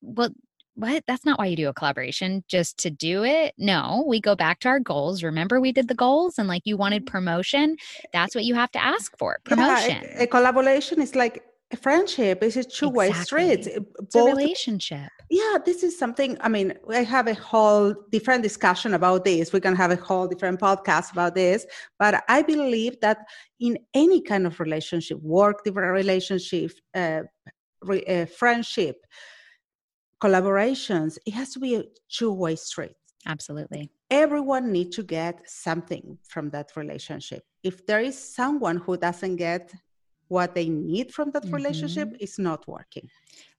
Well, 0.00 0.30
what? 0.76 1.02
That's 1.06 1.24
not 1.24 1.38
why 1.38 1.46
you 1.46 1.56
do 1.56 1.68
a 1.68 1.74
collaboration, 1.74 2.44
just 2.48 2.78
to 2.78 2.90
do 2.90 3.24
it. 3.24 3.54
No, 3.58 4.04
we 4.06 4.20
go 4.20 4.36
back 4.36 4.60
to 4.60 4.68
our 4.68 4.80
goals. 4.80 5.22
Remember, 5.22 5.60
we 5.60 5.72
did 5.72 5.88
the 5.88 5.94
goals 5.94 6.38
and 6.38 6.46
like 6.48 6.62
you 6.64 6.76
wanted 6.76 7.04
mm. 7.04 7.06
promotion. 7.06 7.76
That's 8.12 8.34
what 8.34 8.44
you 8.44 8.54
have 8.54 8.70
to 8.72 8.84
ask 8.84 9.16
for 9.18 9.40
promotion. 9.44 10.02
Yeah, 10.02 10.20
a, 10.20 10.24
a 10.24 10.26
collaboration 10.26 11.00
is 11.00 11.14
like 11.16 11.44
friendship 11.76 12.42
is 12.42 12.56
a 12.56 12.64
two-way 12.64 13.08
exactly. 13.08 13.24
street 13.24 13.66
it's 13.66 14.14
Both, 14.14 14.32
a 14.32 14.36
relationship. 14.36 15.10
Yeah 15.30 15.58
this 15.64 15.82
is 15.82 15.98
something 15.98 16.36
i 16.40 16.48
mean 16.48 16.74
i 16.90 17.02
have 17.02 17.26
a 17.26 17.34
whole 17.34 17.94
different 18.10 18.42
discussion 18.42 18.94
about 18.94 19.24
this. 19.24 19.52
We 19.52 19.60
can 19.60 19.76
have 19.76 19.90
a 19.90 19.96
whole 19.96 20.26
different 20.26 20.60
podcast 20.60 21.12
about 21.12 21.34
this 21.34 21.66
but 21.98 22.22
i 22.28 22.42
believe 22.42 23.00
that 23.00 23.18
in 23.60 23.78
any 23.94 24.20
kind 24.20 24.46
of 24.46 24.60
relationship 24.60 25.18
work 25.22 25.64
different 25.64 25.92
relationship 25.92 26.72
uh, 26.94 27.22
re, 27.82 28.04
uh, 28.04 28.26
friendship 28.26 28.96
collaborations 30.24 31.18
it 31.26 31.34
has 31.34 31.50
to 31.52 31.58
be 31.58 31.76
a 31.76 31.84
two-way 32.08 32.56
street. 32.56 32.96
Absolutely. 33.26 33.90
Everyone 34.10 34.70
needs 34.72 34.96
to 34.96 35.02
get 35.02 35.48
something 35.48 36.18
from 36.22 36.50
that 36.50 36.76
relationship. 36.76 37.42
If 37.62 37.86
there 37.86 38.00
is 38.00 38.16
someone 38.18 38.76
who 38.76 38.96
doesn't 38.96 39.36
get 39.36 39.72
what 40.28 40.54
they 40.54 40.68
need 40.68 41.12
from 41.12 41.30
that 41.32 41.44
mm-hmm. 41.44 41.54
relationship 41.54 42.14
is 42.20 42.38
not 42.38 42.66
working. 42.66 43.08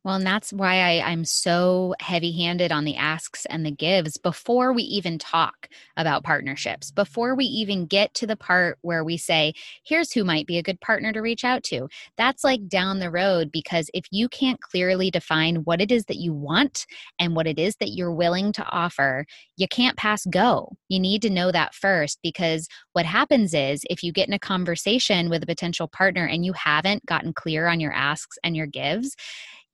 Well, 0.05 0.17
and 0.17 0.25
that's 0.25 0.53
why 0.53 0.81
I, 0.81 1.11
I'm 1.11 1.25
so 1.25 1.95
heavy 1.99 2.31
handed 2.31 2.71
on 2.71 2.85
the 2.85 2.95
asks 2.95 3.47
and 3.47 3.65
the 3.65 3.71
gives 3.71 4.17
before 4.17 4.71
we 4.71 4.83
even 4.83 5.17
talk 5.17 5.67
about 5.97 6.23
partnerships, 6.23 6.91
before 6.91 7.33
we 7.35 7.45
even 7.45 7.87
get 7.87 8.13
to 8.13 8.27
the 8.27 8.35
part 8.35 8.77
where 8.83 9.03
we 9.03 9.17
say, 9.17 9.53
here's 9.83 10.11
who 10.11 10.23
might 10.23 10.45
be 10.45 10.59
a 10.59 10.63
good 10.63 10.79
partner 10.79 11.11
to 11.11 11.21
reach 11.21 11.43
out 11.43 11.63
to. 11.63 11.89
That's 12.17 12.43
like 12.43 12.67
down 12.67 12.99
the 12.99 13.09
road 13.09 13.51
because 13.51 13.89
if 13.95 14.05
you 14.11 14.29
can't 14.29 14.61
clearly 14.61 15.09
define 15.09 15.63
what 15.63 15.81
it 15.81 15.91
is 15.91 16.05
that 16.05 16.17
you 16.17 16.33
want 16.33 16.85
and 17.17 17.35
what 17.35 17.47
it 17.47 17.57
is 17.57 17.75
that 17.77 17.93
you're 17.95 18.13
willing 18.13 18.51
to 18.53 18.65
offer, 18.69 19.25
you 19.57 19.67
can't 19.67 19.97
pass 19.97 20.23
go. 20.27 20.77
You 20.87 20.99
need 20.99 21.23
to 21.23 21.31
know 21.31 21.51
that 21.51 21.73
first 21.73 22.19
because 22.21 22.67
what 22.93 23.07
happens 23.07 23.55
is 23.55 23.81
if 23.89 24.03
you 24.03 24.11
get 24.11 24.27
in 24.27 24.35
a 24.35 24.39
conversation 24.39 25.31
with 25.31 25.41
a 25.41 25.47
potential 25.47 25.87
partner 25.87 26.27
and 26.27 26.45
you 26.45 26.53
haven't 26.53 27.07
gotten 27.07 27.33
clear 27.33 27.65
on 27.65 27.79
your 27.79 27.91
asks 27.91 28.37
and 28.43 28.55
your 28.55 28.67
gives, 28.67 29.15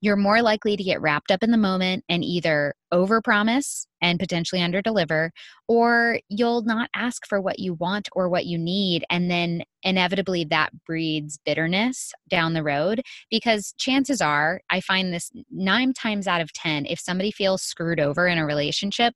you're 0.02 0.16
more 0.16 0.42
likely 0.42 0.76
to 0.76 0.82
get 0.82 1.00
wrapped 1.00 1.30
up 1.30 1.42
in 1.42 1.52
the 1.52 1.56
moment 1.56 2.04
and 2.08 2.22
either 2.22 2.74
overpromise 2.92 3.86
and 4.02 4.18
potentially 4.18 4.60
underdeliver 4.60 5.30
or 5.68 6.18
you'll 6.28 6.62
not 6.62 6.90
ask 6.94 7.26
for 7.26 7.40
what 7.40 7.58
you 7.58 7.74
want 7.74 8.08
or 8.12 8.28
what 8.28 8.44
you 8.44 8.58
need 8.58 9.04
and 9.08 9.30
then 9.30 9.62
inevitably 9.82 10.44
that 10.44 10.70
breeds 10.84 11.38
bitterness 11.46 12.12
down 12.28 12.52
the 12.52 12.62
road 12.62 13.00
because 13.30 13.72
chances 13.78 14.20
are 14.20 14.60
i 14.68 14.80
find 14.80 15.14
this 15.14 15.30
9 15.50 15.94
times 15.94 16.26
out 16.26 16.42
of 16.42 16.52
10 16.52 16.84
if 16.86 17.00
somebody 17.00 17.30
feels 17.30 17.62
screwed 17.62 18.00
over 18.00 18.26
in 18.26 18.36
a 18.36 18.44
relationship 18.44 19.14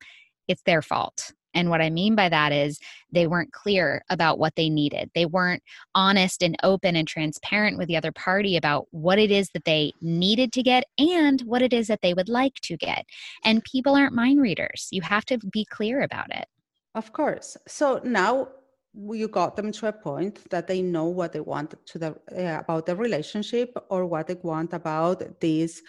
it's 0.48 0.62
their 0.62 0.80
fault 0.80 1.32
and 1.56 1.70
what 1.70 1.80
I 1.80 1.90
mean 1.90 2.14
by 2.14 2.28
that 2.28 2.52
is 2.52 2.78
they 3.10 3.26
weren't 3.26 3.52
clear 3.52 4.04
about 4.10 4.38
what 4.38 4.54
they 4.56 4.68
needed. 4.68 5.10
They 5.14 5.24
weren't 5.24 5.62
honest 5.94 6.42
and 6.42 6.54
open 6.62 6.94
and 6.94 7.08
transparent 7.08 7.78
with 7.78 7.88
the 7.88 7.96
other 7.96 8.12
party 8.12 8.56
about 8.56 8.86
what 8.90 9.18
it 9.18 9.30
is 9.30 9.48
that 9.54 9.64
they 9.64 9.92
needed 10.02 10.52
to 10.52 10.62
get 10.62 10.84
and 10.98 11.40
what 11.40 11.62
it 11.62 11.72
is 11.72 11.86
that 11.88 12.02
they 12.02 12.12
would 12.12 12.28
like 12.28 12.54
to 12.62 12.76
get. 12.76 13.06
And 13.42 13.64
people 13.64 13.96
aren't 13.96 14.14
mind 14.14 14.40
readers. 14.40 14.88
You 14.90 15.00
have 15.02 15.24
to 15.26 15.38
be 15.38 15.64
clear 15.64 16.02
about 16.02 16.30
it. 16.30 16.46
Of 16.94 17.12
course. 17.12 17.56
So 17.66 18.00
now 18.04 18.48
you 18.94 19.28
got 19.28 19.56
them 19.56 19.72
to 19.72 19.88
a 19.88 19.92
point 19.92 20.48
that 20.50 20.66
they 20.66 20.82
know 20.82 21.06
what 21.06 21.32
they 21.32 21.40
want 21.40 21.74
to 21.86 21.98
the 21.98 22.10
uh, 22.32 22.60
about 22.60 22.86
the 22.86 22.96
relationship 22.96 23.76
or 23.88 24.06
what 24.06 24.26
they 24.26 24.36
want 24.42 24.72
about 24.74 25.40
this 25.40 25.82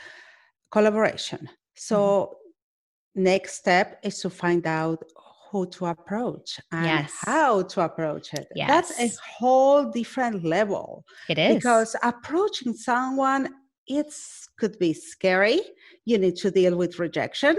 collaboration. 0.71 1.49
So 1.75 1.97
mm-hmm. 1.97 3.23
next 3.23 3.53
step 3.55 3.99
is 4.03 4.19
to 4.19 4.29
find 4.29 4.65
out 4.65 5.03
who 5.51 5.67
to 5.67 5.85
approach 5.87 6.59
and 6.71 6.85
yes. 6.85 7.13
how 7.25 7.63
to 7.63 7.81
approach 7.81 8.33
it. 8.33 8.47
Yes. 8.55 8.67
That's 8.97 8.99
a 8.99 9.21
whole 9.37 9.91
different 9.91 10.43
level. 10.43 11.05
It 11.29 11.37
is. 11.37 11.55
Because 11.55 11.95
approaching 12.03 12.73
someone, 12.73 13.49
it 13.87 14.13
could 14.57 14.77
be 14.79 14.93
scary. 14.93 15.61
You 16.05 16.17
need 16.17 16.35
to 16.37 16.51
deal 16.51 16.75
with 16.75 16.99
rejection. 16.99 17.57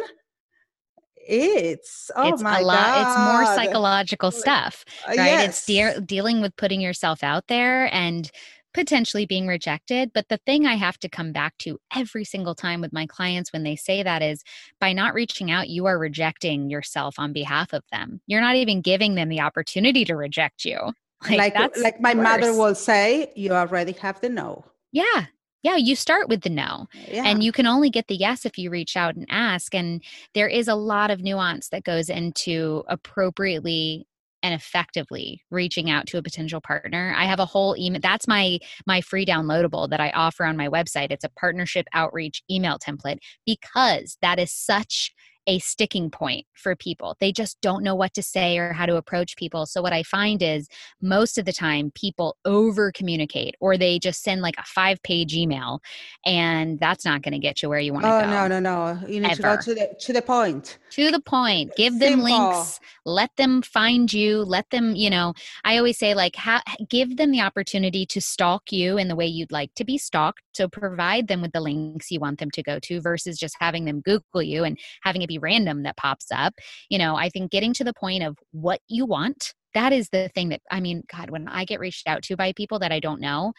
It's 1.30 2.10
oh 2.16 2.32
it's 2.32 2.42
my 2.42 2.60
a 2.60 2.64
lot. 2.64 2.76
God. 2.78 3.00
It's 3.02 3.18
more 3.18 3.54
psychological 3.54 4.30
stuff, 4.30 4.84
uh, 5.06 5.08
right? 5.08 5.16
Yes. 5.16 5.48
It's 5.48 5.66
de- 5.66 6.00
dealing 6.00 6.40
with 6.40 6.56
putting 6.56 6.80
yourself 6.80 7.22
out 7.22 7.48
there 7.48 7.92
and 7.94 8.30
potentially 8.78 9.26
being 9.26 9.48
rejected. 9.48 10.12
But 10.14 10.28
the 10.28 10.38
thing 10.46 10.64
I 10.64 10.76
have 10.76 10.98
to 11.00 11.08
come 11.08 11.32
back 11.32 11.58
to 11.58 11.80
every 11.92 12.24
single 12.24 12.54
time 12.54 12.80
with 12.80 12.92
my 12.92 13.06
clients 13.06 13.52
when 13.52 13.64
they 13.64 13.74
say 13.74 14.04
that 14.04 14.22
is 14.22 14.44
by 14.78 14.92
not 14.92 15.14
reaching 15.14 15.50
out, 15.50 15.68
you 15.68 15.86
are 15.86 15.98
rejecting 15.98 16.70
yourself 16.70 17.18
on 17.18 17.32
behalf 17.32 17.72
of 17.72 17.82
them. 17.90 18.20
You're 18.28 18.40
not 18.40 18.54
even 18.54 18.80
giving 18.80 19.16
them 19.16 19.30
the 19.30 19.40
opportunity 19.40 20.04
to 20.04 20.14
reject 20.14 20.64
you. 20.64 20.78
Like, 21.28 21.56
like, 21.56 21.76
like 21.78 22.00
my 22.00 22.14
worse. 22.14 22.22
mother 22.22 22.54
will 22.56 22.76
say, 22.76 23.32
you 23.34 23.50
already 23.50 23.90
have 23.90 24.20
the 24.20 24.28
no. 24.28 24.64
Yeah. 24.92 25.24
Yeah, 25.64 25.74
you 25.74 25.96
start 25.96 26.28
with 26.28 26.42
the 26.42 26.48
no. 26.48 26.86
Yeah. 27.10 27.24
And 27.26 27.42
you 27.42 27.50
can 27.50 27.66
only 27.66 27.90
get 27.90 28.06
the 28.06 28.14
yes 28.14 28.46
if 28.46 28.56
you 28.56 28.70
reach 28.70 28.96
out 28.96 29.16
and 29.16 29.26
ask. 29.28 29.74
And 29.74 30.00
there 30.34 30.46
is 30.46 30.68
a 30.68 30.76
lot 30.76 31.10
of 31.10 31.20
nuance 31.20 31.70
that 31.70 31.82
goes 31.82 32.08
into 32.08 32.84
appropriately 32.86 34.06
and 34.42 34.54
effectively 34.54 35.42
reaching 35.50 35.90
out 35.90 36.06
to 36.06 36.18
a 36.18 36.22
potential 36.22 36.60
partner. 36.60 37.14
I 37.16 37.24
have 37.24 37.40
a 37.40 37.46
whole 37.46 37.76
email 37.76 38.00
that's 38.02 38.28
my 38.28 38.58
my 38.86 39.00
free 39.00 39.26
downloadable 39.26 39.88
that 39.90 40.00
i 40.00 40.10
offer 40.10 40.44
on 40.44 40.56
my 40.56 40.68
website. 40.68 41.10
It's 41.10 41.24
a 41.24 41.30
partnership 41.30 41.86
outreach 41.92 42.42
email 42.50 42.78
template 42.78 43.18
because 43.46 44.16
that 44.22 44.38
is 44.38 44.52
such 44.52 45.12
a 45.48 45.58
sticking 45.58 46.10
point 46.10 46.46
for 46.52 46.76
people. 46.76 47.16
They 47.20 47.32
just 47.32 47.58
don't 47.62 47.82
know 47.82 47.94
what 47.94 48.12
to 48.14 48.22
say 48.22 48.58
or 48.58 48.74
how 48.74 48.84
to 48.84 48.96
approach 48.96 49.36
people. 49.36 49.64
So, 49.64 49.80
what 49.80 49.94
I 49.94 50.02
find 50.02 50.42
is 50.42 50.68
most 51.00 51.38
of 51.38 51.46
the 51.46 51.52
time 51.52 51.90
people 51.94 52.36
over 52.44 52.92
communicate 52.92 53.56
or 53.58 53.78
they 53.78 53.98
just 53.98 54.22
send 54.22 54.42
like 54.42 54.56
a 54.58 54.62
five 54.64 55.02
page 55.02 55.34
email, 55.34 55.80
and 56.24 56.78
that's 56.78 57.04
not 57.04 57.22
going 57.22 57.32
to 57.32 57.38
get 57.38 57.62
you 57.62 57.70
where 57.70 57.80
you 57.80 57.94
want 57.94 58.04
to 58.04 58.14
oh, 58.14 58.20
go. 58.20 58.26
no, 58.26 58.46
no, 58.46 58.60
no. 58.60 59.00
You 59.08 59.20
need 59.20 59.32
ever. 59.32 59.36
to 59.36 59.42
go 59.42 59.56
to 59.56 59.74
the, 59.74 59.96
to 60.00 60.12
the 60.12 60.22
point. 60.22 60.78
To 60.90 61.10
the 61.10 61.20
point. 61.20 61.74
Give 61.76 61.98
them 61.98 62.20
Simple. 62.20 62.50
links. 62.50 62.80
Let 63.06 63.30
them 63.36 63.62
find 63.62 64.12
you. 64.12 64.42
Let 64.42 64.68
them, 64.68 64.94
you 64.94 65.08
know, 65.08 65.32
I 65.64 65.78
always 65.78 65.98
say, 65.98 66.14
like, 66.14 66.36
ha- 66.36 66.62
give 66.90 67.16
them 67.16 67.30
the 67.30 67.40
opportunity 67.40 68.04
to 68.04 68.20
stalk 68.20 68.70
you 68.70 68.98
in 68.98 69.08
the 69.08 69.16
way 69.16 69.26
you'd 69.26 69.52
like 69.52 69.74
to 69.76 69.84
be 69.84 69.96
stalked. 69.96 70.42
So, 70.52 70.68
provide 70.68 71.28
them 71.28 71.40
with 71.40 71.52
the 71.52 71.60
links 71.60 72.10
you 72.10 72.20
want 72.20 72.38
them 72.38 72.50
to 72.50 72.62
go 72.62 72.78
to 72.80 73.00
versus 73.00 73.38
just 73.38 73.56
having 73.58 73.86
them 73.86 74.02
Google 74.02 74.42
you 74.42 74.64
and 74.64 74.78
having 75.02 75.22
it 75.22 75.28
be 75.28 75.37
random 75.38 75.82
that 75.84 75.96
pops 75.96 76.26
up. 76.32 76.54
You 76.88 76.98
know, 76.98 77.16
I 77.16 77.28
think 77.28 77.50
getting 77.50 77.72
to 77.74 77.84
the 77.84 77.94
point 77.94 78.22
of 78.22 78.36
what 78.52 78.80
you 78.88 79.06
want, 79.06 79.54
that 79.74 79.92
is 79.92 80.08
the 80.10 80.28
thing 80.34 80.48
that, 80.50 80.60
I 80.70 80.80
mean, 80.80 81.02
God, 81.12 81.30
when 81.30 81.48
I 81.48 81.64
get 81.64 81.80
reached 81.80 82.06
out 82.06 82.22
to 82.24 82.36
by 82.36 82.52
people 82.52 82.78
that 82.80 82.92
I 82.92 83.00
don't 83.00 83.20
know, 83.20 83.52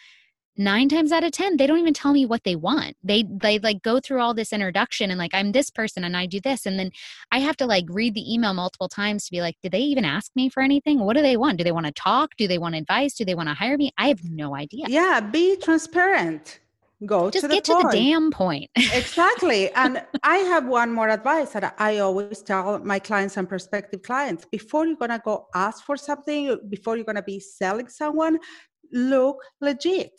nine 0.60 0.90
times 0.90 1.14
out 1.14 1.24
of 1.24 1.32
ten 1.32 1.56
they 1.56 1.66
don't 1.66 1.80
even 1.80 1.94
tell 1.94 2.12
me 2.12 2.26
what 2.26 2.44
they 2.44 2.56
want. 2.56 2.96
They 3.02 3.24
they 3.42 3.60
like 3.60 3.82
go 3.82 4.00
through 4.00 4.22
all 4.22 4.34
this 4.34 4.52
introduction 4.52 5.10
and 5.10 5.18
like 5.18 5.34
i'm 5.34 5.54
this 5.54 5.70
person 5.70 6.04
and 6.04 6.16
i 6.16 6.26
do 6.26 6.40
this. 6.42 6.66
And 6.66 6.78
then 6.78 6.92
i 7.32 7.40
have 7.40 7.58
to 7.58 7.66
like 7.66 7.86
read 7.88 8.14
the 8.14 8.32
email 8.34 8.54
multiple 8.54 8.90
times 8.90 9.26
to 9.26 9.32
be 9.32 9.42
like 9.42 9.56
did 9.64 9.72
they 9.72 9.80
even 9.80 10.06
ask 10.06 10.32
me 10.36 10.50
for 10.50 10.62
anything? 10.62 11.00
What 11.00 11.16
do 11.16 11.22
they 11.24 11.38
want? 11.38 11.58
Do 11.58 11.64
they 11.64 11.72
want 11.72 11.86
to 11.86 11.94
talk? 11.94 12.32
Do 12.38 12.48
they 12.48 12.58
want 12.58 12.76
advice? 12.76 13.14
Do 13.16 13.26
they 13.26 13.36
want 13.36 13.50
to 13.50 13.56
hire 13.56 13.78
me? 13.78 13.92
I 13.98 14.10
have 14.10 14.24
no 14.24 14.56
idea. 14.56 14.86
Yeah 14.88 15.22
be 15.22 15.56
transparent 15.56 16.60
go 17.06 17.30
just 17.30 17.44
to 17.44 17.48
the 17.48 17.56
get 17.56 17.66
point. 17.66 17.92
to 17.92 17.98
the 17.98 18.04
damn 18.04 18.32
point. 18.32 18.70
Exactly. 18.76 19.72
And 19.76 20.04
i 20.24 20.38
have 20.38 20.66
one 20.68 20.92
more 20.92 21.10
advice 21.10 21.52
that 21.52 21.74
i 21.78 22.00
always 22.00 22.42
tell 22.42 22.80
my 22.80 23.00
clients 23.00 23.38
and 23.38 23.48
prospective 23.48 24.02
clients. 24.02 24.46
Before 24.46 24.86
you're 24.86 24.96
going 24.96 25.12
to 25.12 25.22
go 25.24 25.48
ask 25.56 25.84
for 25.84 25.98
something 25.98 26.58
before 26.70 26.96
you're 26.96 27.06
going 27.06 27.16
to 27.16 27.24
be 27.24 27.40
selling 27.40 27.88
someone 27.88 28.40
look 28.92 29.38
legit. 29.62 30.12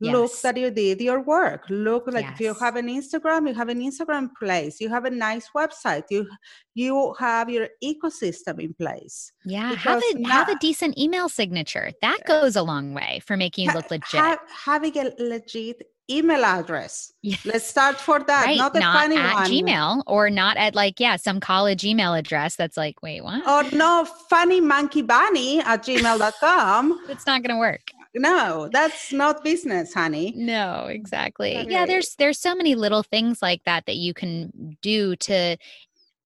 Yes. 0.00 0.14
look 0.14 0.40
that 0.42 0.56
you 0.56 0.70
did 0.72 1.00
your 1.00 1.20
work. 1.20 1.64
Look 1.70 2.08
like 2.08 2.24
yes. 2.24 2.32
if 2.34 2.40
you 2.40 2.54
have 2.54 2.74
an 2.74 2.88
instagram 2.88 3.46
you 3.46 3.54
have 3.54 3.68
an 3.68 3.80
instagram 3.80 4.30
place. 4.36 4.80
You 4.80 4.88
have 4.88 5.04
a 5.04 5.10
nice 5.10 5.48
website. 5.56 6.04
You 6.10 6.26
you 6.74 7.14
have 7.20 7.48
your 7.48 7.68
ecosystem 7.84 8.58
in 8.60 8.74
place. 8.74 9.30
Yeah 9.44 9.74
have 9.74 10.02
a 10.02 10.28
have 10.28 10.48
a 10.48 10.58
decent 10.58 10.98
email 10.98 11.28
signature. 11.28 11.92
That 12.00 12.18
goes 12.26 12.56
a 12.56 12.62
long 12.62 12.94
way 12.94 13.20
for 13.26 13.36
making 13.36 13.66
you 13.66 13.74
look 13.74 13.90
legit. 13.90 14.20
have, 14.20 14.40
having 14.64 14.96
a 14.98 15.12
legit 15.18 15.82
email 16.18 16.44
address. 16.44 17.12
Yes. 17.22 17.44
Let's 17.44 17.66
start 17.66 17.96
for 17.96 18.20
that. 18.20 18.46
Right. 18.46 18.58
Not 18.58 18.74
not 18.74 19.00
funny 19.00 19.16
at 19.16 19.34
one. 19.34 19.50
Gmail 19.50 20.02
or 20.06 20.30
not 20.30 20.56
at 20.56 20.74
like, 20.74 21.00
yeah, 21.00 21.16
some 21.16 21.40
college 21.40 21.84
email 21.84 22.14
address 22.14 22.56
that's 22.56 22.76
like, 22.76 23.02
wait, 23.02 23.22
what? 23.22 23.46
Or 23.46 23.70
no, 23.76 24.04
funny 24.28 24.60
monkey 24.60 25.02
bunny 25.02 25.60
at 25.60 25.84
gmail.com. 25.84 27.00
it's 27.08 27.26
not 27.26 27.42
gonna 27.42 27.58
work. 27.58 27.82
No, 28.14 28.68
that's 28.70 29.12
not 29.12 29.42
business, 29.42 29.94
honey. 29.94 30.34
No, 30.36 30.86
exactly. 30.90 31.56
Okay. 31.56 31.70
Yeah, 31.70 31.86
there's 31.86 32.14
there's 32.16 32.38
so 32.38 32.54
many 32.54 32.74
little 32.74 33.02
things 33.02 33.40
like 33.40 33.62
that 33.64 33.86
that 33.86 33.96
you 33.96 34.12
can 34.12 34.76
do 34.82 35.16
to 35.16 35.56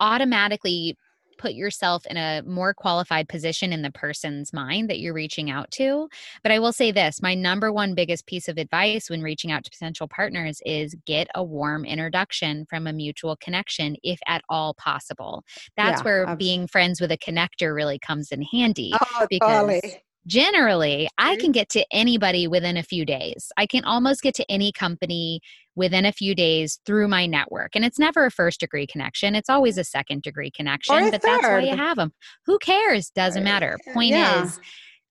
automatically 0.01 0.96
put 1.38 1.53
yourself 1.53 2.07
in 2.07 2.16
a 2.16 2.42
more 2.46 2.75
qualified 2.75 3.29
position 3.29 3.72
in 3.72 3.83
the 3.83 3.90
person's 3.90 4.53
mind 4.53 4.90
that 4.90 5.01
you're 5.01 5.14
reaching 5.14 5.51
out 5.51 5.70
to. 5.72 6.09
But 6.42 6.53
I 6.53 6.59
will 6.59 6.72
say 6.72 6.90
this 6.90 7.22
my 7.22 7.35
number 7.35 7.72
one 7.72 7.94
biggest 7.94 8.27
piece 8.27 8.49
of 8.49 8.59
advice 8.59 9.11
when 9.11 9.22
reaching 9.22 9.53
out 9.53 9.64
to 9.64 9.70
potential 9.70 10.09
partners 10.09 10.61
is 10.64 10.94
get 11.07 11.29
a 11.35 11.42
warm 11.42 11.85
introduction 11.85 12.66
from 12.68 12.87
a 12.87 12.92
mutual 12.92 13.37
connection, 13.37 13.96
if 14.03 14.18
at 14.27 14.42
all 14.49 14.75
possible. 14.75 15.44
That's 15.77 16.01
yeah, 16.01 16.05
where 16.05 16.22
absolutely. 16.22 16.44
being 16.44 16.66
friends 16.66 17.01
with 17.01 17.12
a 17.12 17.18
connector 17.18 17.75
really 17.75 17.99
comes 17.99 18.33
in 18.33 18.42
handy. 18.42 18.92
Oh, 18.94 19.27
because 19.29 19.49
totally 19.49 20.01
generally 20.26 21.08
i 21.18 21.36
can 21.36 21.52
get 21.52 21.68
to 21.68 21.84
anybody 21.90 22.46
within 22.46 22.76
a 22.76 22.82
few 22.82 23.04
days. 23.04 23.50
I 23.56 23.66
can 23.66 23.84
almost 23.84 24.22
get 24.22 24.34
to 24.36 24.50
any 24.50 24.72
company 24.72 25.40
within 25.74 26.04
a 26.04 26.12
few 26.12 26.34
days 26.34 26.80
through 26.86 27.08
my 27.08 27.26
network 27.26 27.72
and 27.74 27.84
it's 27.84 27.98
never 27.98 28.26
a 28.26 28.30
first 28.30 28.60
degree 28.60 28.86
connection 28.86 29.34
it's 29.34 29.50
always 29.50 29.78
a 29.78 29.84
second 29.84 30.22
degree 30.22 30.50
connection 30.50 31.10
but 31.10 31.22
that's 31.22 31.42
why 31.42 31.60
you 31.60 31.76
have 31.76 31.96
them 31.96 32.12
who 32.46 32.58
cares? 32.58 33.10
Doesn't 33.10 33.44
matter. 33.44 33.78
Point 33.92 34.10
yeah. 34.10 34.44
is 34.44 34.60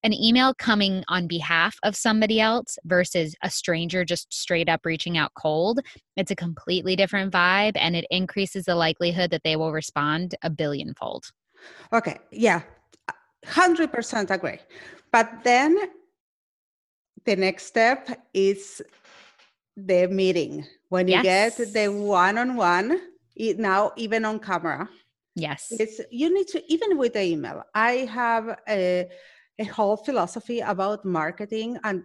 an 0.03 0.13
email 0.13 0.53
coming 0.53 1.03
on 1.07 1.27
behalf 1.27 1.77
of 1.83 1.95
somebody 1.95 2.39
else 2.39 2.77
versus 2.85 3.35
a 3.41 3.49
stranger 3.49 4.05
just 4.05 4.31
straight 4.31 4.69
up 4.69 4.81
reaching 4.85 5.17
out 5.17 5.31
cold 5.35 5.79
it's 6.15 6.31
a 6.31 6.35
completely 6.35 6.95
different 6.95 7.33
vibe 7.33 7.73
and 7.75 7.95
it 7.95 8.05
increases 8.11 8.65
the 8.65 8.75
likelihood 8.75 9.31
that 9.31 9.41
they 9.43 9.55
will 9.55 9.71
respond 9.71 10.35
a 10.43 10.49
billionfold. 10.49 11.25
Okay. 11.91 12.17
Yeah. 12.31 12.61
100% 13.45 14.31
agree 14.31 14.57
but 15.15 15.45
then 15.45 15.77
the 17.23 17.37
next 17.37 17.67
step 17.67 18.01
is 18.33 18.81
the 19.77 20.07
meeting. 20.07 20.65
When 20.89 21.07
you 21.07 21.21
yes. 21.23 21.57
get 21.57 21.73
the 21.73 21.87
one-on-one, 21.87 22.99
now 23.57 23.93
even 23.95 24.25
on 24.25 24.39
camera. 24.39 24.89
Yes. 25.33 25.71
It's 25.71 26.01
you 26.11 26.33
need 26.33 26.49
to 26.49 26.59
even 26.67 26.97
with 26.97 27.13
the 27.13 27.23
email. 27.23 27.63
I 27.73 27.91
have 28.11 28.59
a, 28.67 29.07
a 29.57 29.63
whole 29.63 29.95
philosophy 29.95 30.59
about 30.59 31.05
marketing 31.05 31.79
and 31.85 32.03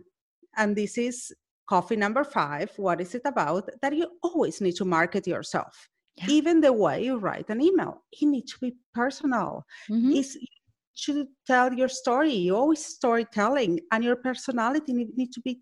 and 0.57 0.77
this 0.77 0.97
is 0.97 1.35
coffee 1.67 1.97
number 1.97 2.23
five. 2.23 2.71
What 2.77 3.01
is 3.01 3.17
it 3.17 3.23
about? 3.25 3.69
That 3.83 3.93
you 3.97 4.07
always 4.23 4.61
need 4.61 4.77
to 4.77 4.85
market 4.85 5.27
yourself. 5.27 5.89
Yeah. 6.15 6.27
Even 6.29 6.61
the 6.61 6.73
way 6.73 7.03
you 7.03 7.19
write 7.19 7.51
an 7.51 7.61
email, 7.61 8.05
it 8.13 8.27
needs 8.27 8.53
to 8.53 8.59
be 8.61 8.77
personal. 8.95 9.67
Mm-hmm. 9.91 10.13
It's, 10.13 10.37
to 11.07 11.27
tell 11.47 11.73
your 11.73 11.89
story. 11.89 12.33
You 12.33 12.57
always 12.57 12.85
storytelling, 12.85 13.81
and 13.93 14.05
your 14.05 14.17
personality 14.17 14.93
need, 14.93 15.17
need 15.17 15.33
to 15.33 15.41
be 15.41 15.61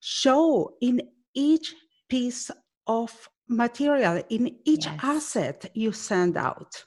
show 0.00 0.74
in 0.80 1.00
each 1.34 1.74
piece 2.08 2.50
of 2.86 3.28
material, 3.48 4.22
in 4.30 4.56
each 4.64 4.86
yes. 4.86 5.00
asset 5.02 5.70
you 5.74 5.92
send 5.92 6.36
out. 6.36 6.84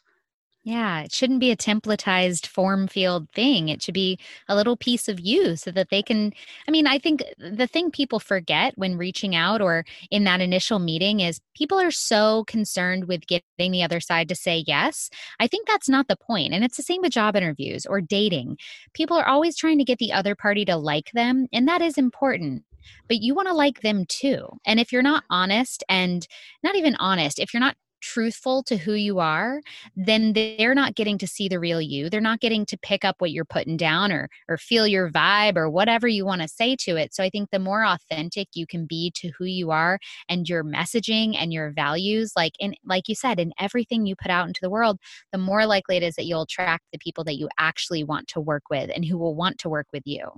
Yeah, 0.67 1.03
it 1.03 1.13
shouldn't 1.13 1.39
be 1.39 1.49
a 1.49 1.55
templatized 1.55 2.45
form 2.45 2.89
field 2.89 3.29
thing. 3.31 3.69
It 3.69 3.81
should 3.81 3.93
be 3.93 4.19
a 4.49 4.55
little 4.55 4.75
piece 4.75 5.07
of 5.07 5.17
you 5.17 5.55
so 5.55 5.71
that 5.71 5.89
they 5.89 6.03
can. 6.03 6.33
I 6.67 6.71
mean, 6.71 6.85
I 6.87 6.99
think 6.99 7.21
uh, 7.21 7.49
the 7.53 7.67
thing 7.67 7.89
people 7.89 8.19
forget 8.19 8.73
when 8.77 8.97
reaching 8.97 9.33
out 9.33 9.61
or 9.61 9.85
in 10.11 10.25
that 10.25 10.41
initial 10.41 10.79
meeting 10.79 11.21
is 11.21 11.39
people 11.55 11.79
are 11.79 11.89
so 11.91 12.43
concerned 12.47 13.05
with 13.07 13.27
getting 13.27 13.71
the 13.71 13.81
other 13.81 14.01
side 14.01 14.27
to 14.27 14.35
say 14.35 14.65
yes. 14.67 15.09
I 15.39 15.47
think 15.47 15.67
that's 15.67 15.87
not 15.87 16.09
the 16.09 16.17
point. 16.17 16.53
And 16.53 16.65
it's 16.65 16.75
the 16.75 16.83
same 16.83 17.01
with 17.01 17.13
job 17.13 17.37
interviews 17.37 17.85
or 17.85 18.01
dating. 18.01 18.57
People 18.93 19.15
are 19.17 19.27
always 19.27 19.55
trying 19.55 19.77
to 19.77 19.85
get 19.85 19.99
the 19.99 20.11
other 20.11 20.35
party 20.35 20.65
to 20.65 20.75
like 20.75 21.11
them, 21.13 21.47
and 21.53 21.65
that 21.67 21.81
is 21.81 21.97
important 21.97 22.63
but 23.09 23.21
you 23.21 23.35
want 23.35 23.47
to 23.49 23.53
like 23.53 23.81
them 23.81 24.05
too. 24.07 24.47
And 24.65 24.79
if 24.79 24.93
you're 24.93 25.01
not 25.01 25.23
honest 25.29 25.83
and 25.89 26.25
not 26.63 26.75
even 26.77 26.95
honest, 26.95 27.37
if 27.39 27.53
you're 27.53 27.59
not 27.59 27.75
truthful 28.01 28.63
to 28.63 28.77
who 28.77 28.93
you 28.93 29.19
are, 29.19 29.61
then 29.95 30.33
they're 30.33 30.75
not 30.75 30.95
getting 30.95 31.17
to 31.17 31.27
see 31.27 31.47
the 31.47 31.59
real 31.59 31.81
you. 31.81 32.09
They're 32.09 32.21
not 32.21 32.39
getting 32.39 32.65
to 32.67 32.77
pick 32.77 33.03
up 33.03 33.15
what 33.19 33.31
you're 33.31 33.45
putting 33.45 33.77
down 33.77 34.11
or 34.11 34.29
or 34.47 34.57
feel 34.57 34.87
your 34.87 35.09
vibe 35.09 35.57
or 35.57 35.69
whatever 35.69 36.07
you 36.07 36.25
want 36.25 36.41
to 36.41 36.47
say 36.47 36.75
to 36.77 36.95
it. 36.95 37.13
So 37.13 37.23
I 37.23 37.29
think 37.29 37.49
the 37.49 37.59
more 37.59 37.85
authentic 37.85 38.49
you 38.53 38.65
can 38.67 38.85
be 38.85 39.11
to 39.15 39.31
who 39.37 39.45
you 39.45 39.71
are 39.71 39.99
and 40.29 40.47
your 40.47 40.63
messaging 40.63 41.35
and 41.37 41.51
your 41.53 41.71
values, 41.71 42.33
like 42.35 42.53
in 42.59 42.75
like 42.85 43.07
you 43.07 43.15
said, 43.15 43.39
in 43.39 43.53
everything 43.59 44.05
you 44.05 44.15
put 44.15 44.31
out 44.31 44.47
into 44.47 44.61
the 44.61 44.69
world, 44.69 44.99
the 45.31 45.37
more 45.37 45.65
likely 45.65 45.97
it 45.97 46.03
is 46.03 46.15
that 46.15 46.25
you'll 46.25 46.43
attract 46.43 46.85
the 46.91 46.99
people 46.99 47.23
that 47.23 47.37
you 47.37 47.49
actually 47.57 48.03
want 48.03 48.27
to 48.29 48.39
work 48.39 48.63
with 48.69 48.89
and 48.93 49.05
who 49.05 49.17
will 49.17 49.35
want 49.35 49.57
to 49.59 49.69
work 49.69 49.87
with 49.93 50.03
you. 50.05 50.31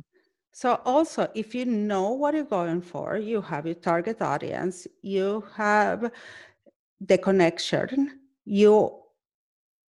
So 0.51 0.81
also, 0.83 1.29
if 1.35 1.55
you 1.55 1.65
know 1.65 2.11
what 2.11 2.33
you're 2.33 2.43
going 2.43 2.81
for, 2.81 3.17
you 3.17 3.41
have 3.41 3.65
your 3.65 3.75
target 3.75 4.21
audience, 4.21 4.87
you 5.01 5.45
have 5.55 6.11
the 7.01 7.17
connection 7.17 8.19
you 8.45 8.95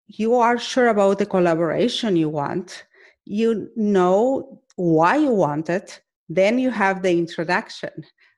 you 0.06 0.34
are 0.34 0.58
sure 0.58 0.88
about 0.88 1.18
the 1.18 1.26
collaboration 1.26 2.16
you 2.16 2.28
want 2.28 2.84
you 3.24 3.70
know 3.76 4.60
why 4.76 5.16
you 5.16 5.30
want 5.30 5.68
it 5.68 6.00
then 6.28 6.58
you 6.58 6.70
have 6.70 7.02
the 7.02 7.10
introduction 7.10 7.90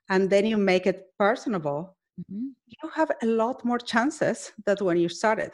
and 0.09 0.29
then 0.29 0.45
you 0.45 0.57
make 0.57 0.85
it 0.85 1.07
personable 1.17 1.95
mm-hmm. 2.19 2.47
you 2.65 2.89
have 2.93 3.11
a 3.21 3.25
lot 3.25 3.63
more 3.63 3.79
chances 3.79 4.51
that 4.65 4.81
when 4.81 4.97
you 4.97 5.09
started 5.09 5.51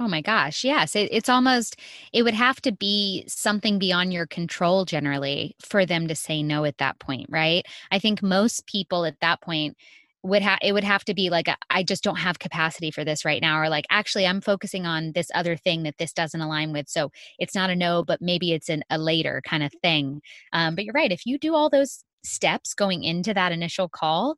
Oh 0.00 0.06
my 0.06 0.20
gosh. 0.20 0.62
Yes. 0.62 0.94
It, 0.94 1.08
it's 1.10 1.28
almost, 1.28 1.76
it 2.12 2.22
would 2.22 2.34
have 2.34 2.60
to 2.62 2.70
be 2.70 3.24
something 3.26 3.80
beyond 3.80 4.12
your 4.12 4.26
control 4.26 4.84
generally 4.84 5.56
for 5.60 5.84
them 5.84 6.06
to 6.06 6.14
say 6.14 6.40
no 6.40 6.64
at 6.64 6.78
that 6.78 7.00
point, 7.00 7.26
right? 7.28 7.66
I 7.90 7.98
think 7.98 8.22
most 8.22 8.66
people 8.66 9.04
at 9.04 9.18
that 9.20 9.40
point 9.40 9.76
would 10.22 10.42
have 10.42 10.58
it 10.62 10.72
would 10.72 10.84
have 10.84 11.04
to 11.04 11.14
be 11.14 11.30
like 11.30 11.46
I 11.70 11.82
just 11.82 12.02
don't 12.02 12.18
have 12.18 12.38
capacity 12.38 12.90
for 12.90 13.04
this 13.04 13.24
right 13.24 13.40
now 13.40 13.60
or 13.60 13.68
like 13.68 13.86
actually 13.90 14.26
I'm 14.26 14.40
focusing 14.40 14.84
on 14.84 15.12
this 15.14 15.30
other 15.34 15.56
thing 15.56 15.84
that 15.84 15.98
this 15.98 16.12
doesn't 16.12 16.40
align 16.40 16.72
with 16.72 16.88
so 16.88 17.10
it's 17.38 17.54
not 17.54 17.70
a 17.70 17.76
no 17.76 18.02
but 18.02 18.20
maybe 18.20 18.52
it's 18.52 18.68
an, 18.68 18.82
a 18.90 18.98
later 18.98 19.40
kind 19.46 19.62
of 19.62 19.72
thing. 19.82 20.20
Um, 20.52 20.74
but 20.74 20.84
you're 20.84 20.92
right 20.94 21.12
if 21.12 21.24
you 21.24 21.38
do 21.38 21.54
all 21.54 21.70
those 21.70 22.04
steps 22.24 22.74
going 22.74 23.04
into 23.04 23.32
that 23.32 23.52
initial 23.52 23.88
call 23.88 24.36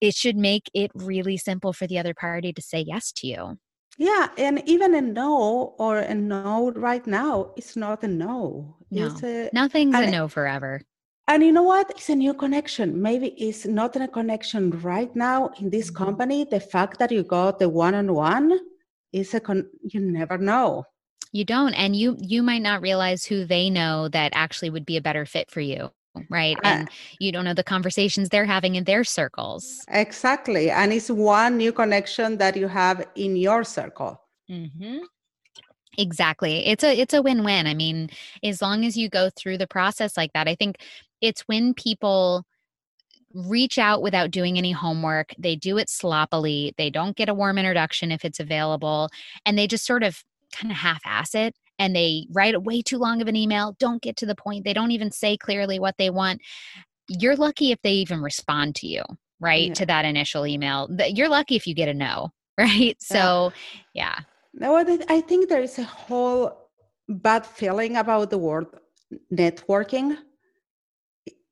it 0.00 0.14
should 0.14 0.36
make 0.36 0.70
it 0.74 0.90
really 0.94 1.36
simple 1.36 1.72
for 1.72 1.86
the 1.86 1.98
other 1.98 2.14
party 2.14 2.52
to 2.52 2.62
say 2.62 2.84
yes 2.86 3.12
to 3.12 3.26
you. 3.26 3.58
Yeah 3.98 4.28
and 4.38 4.62
even 4.66 4.94
a 4.94 5.02
no 5.02 5.74
or 5.78 5.98
a 5.98 6.14
no 6.14 6.72
right 6.72 7.06
now 7.06 7.52
it's 7.56 7.76
not 7.76 8.02
a 8.04 8.08
no, 8.08 8.76
no. 8.90 9.14
A, 9.22 9.50
nothing's 9.52 9.96
a 9.96 10.10
no 10.10 10.28
forever 10.28 10.80
and 11.28 11.44
you 11.44 11.52
know 11.52 11.62
what? 11.62 11.90
It's 11.90 12.08
a 12.08 12.16
new 12.16 12.32
connection. 12.32 13.00
Maybe 13.00 13.28
it's 13.36 13.66
not 13.66 13.94
a 13.96 14.08
connection 14.08 14.70
right 14.80 15.14
now 15.14 15.50
in 15.60 15.70
this 15.70 15.90
mm-hmm. 15.90 16.04
company. 16.04 16.44
The 16.44 16.58
fact 16.58 16.98
that 16.98 17.12
you 17.12 17.22
got 17.22 17.58
the 17.58 17.68
one-on-one 17.68 18.58
is 19.12 19.34
a 19.34 19.40
con- 19.40 19.68
you 19.82 20.00
never 20.00 20.38
know. 20.38 20.84
You 21.30 21.44
don't, 21.44 21.74
and 21.74 21.94
you 21.94 22.16
you 22.18 22.42
might 22.42 22.62
not 22.62 22.80
realize 22.80 23.26
who 23.26 23.44
they 23.44 23.68
know 23.68 24.08
that 24.08 24.32
actually 24.34 24.70
would 24.70 24.86
be 24.86 24.96
a 24.96 25.02
better 25.02 25.26
fit 25.26 25.50
for 25.50 25.60
you 25.60 25.90
right 26.30 26.56
uh 26.64 26.68
and 26.68 26.88
you 27.20 27.30
don't 27.30 27.44
know 27.44 27.54
the 27.54 27.62
conversations 27.62 28.28
they're 28.28 28.44
having 28.44 28.74
in 28.74 28.82
their 28.82 29.04
circles 29.04 29.84
exactly 29.88 30.68
and 30.68 30.92
it's 30.92 31.10
one 31.10 31.56
new 31.56 31.70
connection 31.70 32.36
that 32.38 32.56
you 32.56 32.66
have 32.66 33.06
in 33.14 33.36
your 33.36 33.62
circle 33.62 34.20
mm-hmm. 34.50 34.98
Exactly 35.98 36.66
it's 36.66 36.82
a 36.82 36.98
it's 36.98 37.12
a 37.12 37.20
win-win 37.20 37.66
i 37.66 37.74
mean 37.74 38.08
as 38.42 38.62
long 38.62 38.84
as 38.84 38.96
you 38.96 39.08
go 39.10 39.28
through 39.30 39.58
the 39.58 39.66
process 39.66 40.16
like 40.16 40.32
that 40.32 40.48
i 40.48 40.54
think 40.54 40.78
it's 41.20 41.42
when 41.42 41.74
people 41.74 42.44
reach 43.34 43.78
out 43.78 44.00
without 44.00 44.30
doing 44.30 44.56
any 44.56 44.72
homework. 44.72 45.34
They 45.38 45.54
do 45.54 45.76
it 45.76 45.90
sloppily. 45.90 46.74
They 46.78 46.88
don't 46.88 47.14
get 47.14 47.28
a 47.28 47.34
warm 47.34 47.58
introduction 47.58 48.10
if 48.10 48.24
it's 48.24 48.40
available. 48.40 49.10
And 49.44 49.58
they 49.58 49.66
just 49.66 49.84
sort 49.84 50.02
of 50.02 50.24
kind 50.52 50.72
of 50.72 50.78
half 50.78 51.00
ass 51.04 51.34
it 51.34 51.54
and 51.78 51.94
they 51.94 52.26
write 52.32 52.60
way 52.62 52.82
too 52.82 52.98
long 52.98 53.22
of 53.22 53.28
an 53.28 53.36
email, 53.36 53.76
don't 53.78 54.02
get 54.02 54.16
to 54.16 54.26
the 54.26 54.34
point. 54.34 54.64
They 54.64 54.72
don't 54.72 54.90
even 54.90 55.10
say 55.10 55.36
clearly 55.36 55.78
what 55.78 55.96
they 55.96 56.10
want. 56.10 56.40
You're 57.08 57.36
lucky 57.36 57.70
if 57.70 57.80
they 57.82 57.92
even 57.92 58.20
respond 58.20 58.74
to 58.76 58.86
you, 58.86 59.02
right? 59.40 59.68
Yeah. 59.68 59.74
To 59.74 59.86
that 59.86 60.04
initial 60.04 60.46
email. 60.46 60.88
You're 61.06 61.28
lucky 61.28 61.56
if 61.56 61.66
you 61.66 61.74
get 61.74 61.88
a 61.88 61.94
no, 61.94 62.30
right? 62.58 62.96
So, 63.00 63.52
yeah. 63.94 64.20
No, 64.58 64.76
I 64.76 65.20
think 65.20 65.48
there 65.48 65.62
is 65.62 65.78
a 65.78 65.84
whole 65.84 66.70
bad 67.08 67.46
feeling 67.46 67.96
about 67.96 68.30
the 68.30 68.38
word 68.38 68.66
networking 69.32 70.18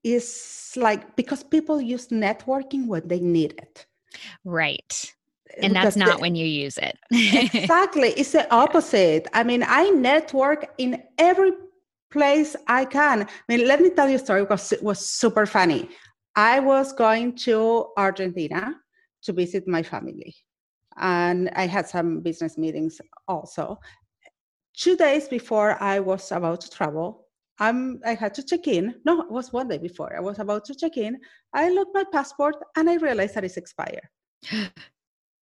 is 0.02 0.72
like 0.76 1.16
because 1.16 1.42
people 1.42 1.80
use 1.80 2.08
networking 2.08 2.86
when 2.86 3.06
they 3.08 3.20
need 3.20 3.54
it. 3.58 3.86
Right. 4.44 5.14
And 5.58 5.72
because 5.72 5.94
that's 5.94 5.96
not 5.96 6.16
the, 6.16 6.22
when 6.22 6.34
you 6.34 6.46
use 6.46 6.78
it. 6.78 6.98
exactly. 7.10 8.08
It's 8.10 8.32
the 8.32 8.52
opposite. 8.62 9.26
I 9.32 9.42
mean, 9.42 9.64
I 9.66 9.90
network 9.90 10.74
in 10.78 11.02
every 11.18 11.52
place 12.10 12.56
I 12.66 12.84
can. 12.84 13.22
I 13.22 13.28
mean, 13.48 13.66
let 13.66 13.80
me 13.80 13.90
tell 13.90 14.08
you 14.08 14.16
a 14.16 14.18
story 14.18 14.42
because 14.42 14.72
it 14.72 14.82
was 14.82 15.04
super 15.04 15.46
funny. 15.46 15.88
I 16.34 16.60
was 16.60 16.92
going 16.92 17.36
to 17.46 17.86
Argentina 17.96 18.74
to 19.22 19.32
visit 19.32 19.66
my 19.66 19.82
family. 19.82 20.34
And 20.98 21.50
I 21.54 21.66
had 21.66 21.88
some 21.88 22.20
business 22.20 22.56
meetings 22.56 23.00
also. 23.28 23.78
Two 24.76 24.96
days 24.96 25.28
before 25.28 25.80
I 25.82 26.00
was 26.00 26.32
about 26.32 26.60
to 26.62 26.70
travel, 26.70 27.26
I'm, 27.58 28.00
I 28.04 28.14
had 28.14 28.34
to 28.34 28.42
check 28.42 28.68
in. 28.68 28.94
No, 29.04 29.22
it 29.22 29.30
was 29.30 29.52
one 29.52 29.68
day 29.68 29.78
before. 29.78 30.14
I 30.14 30.20
was 30.20 30.38
about 30.38 30.64
to 30.66 30.74
check 30.74 30.96
in. 30.96 31.18
I 31.54 31.70
looked 31.70 31.94
my 31.94 32.04
passport 32.12 32.56
and 32.76 32.88
I 32.90 32.96
realized 32.96 33.34
that 33.34 33.44
it's 33.44 33.56
expired. 33.56 34.08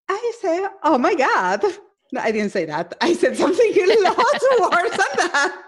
I 0.09 0.33
say, 0.41 0.67
oh 0.85 0.99
my 0.99 1.15
God. 1.15 1.63
No, 2.13 2.21
I 2.21 2.31
didn't 2.31 2.51
say 2.51 2.65
that. 2.67 2.95
I 3.01 3.15
said 3.15 3.37
something 3.37 3.73
a 3.75 4.01
lot 4.03 4.17
worse 4.17 4.91
than 4.91 5.31
that. 5.31 5.63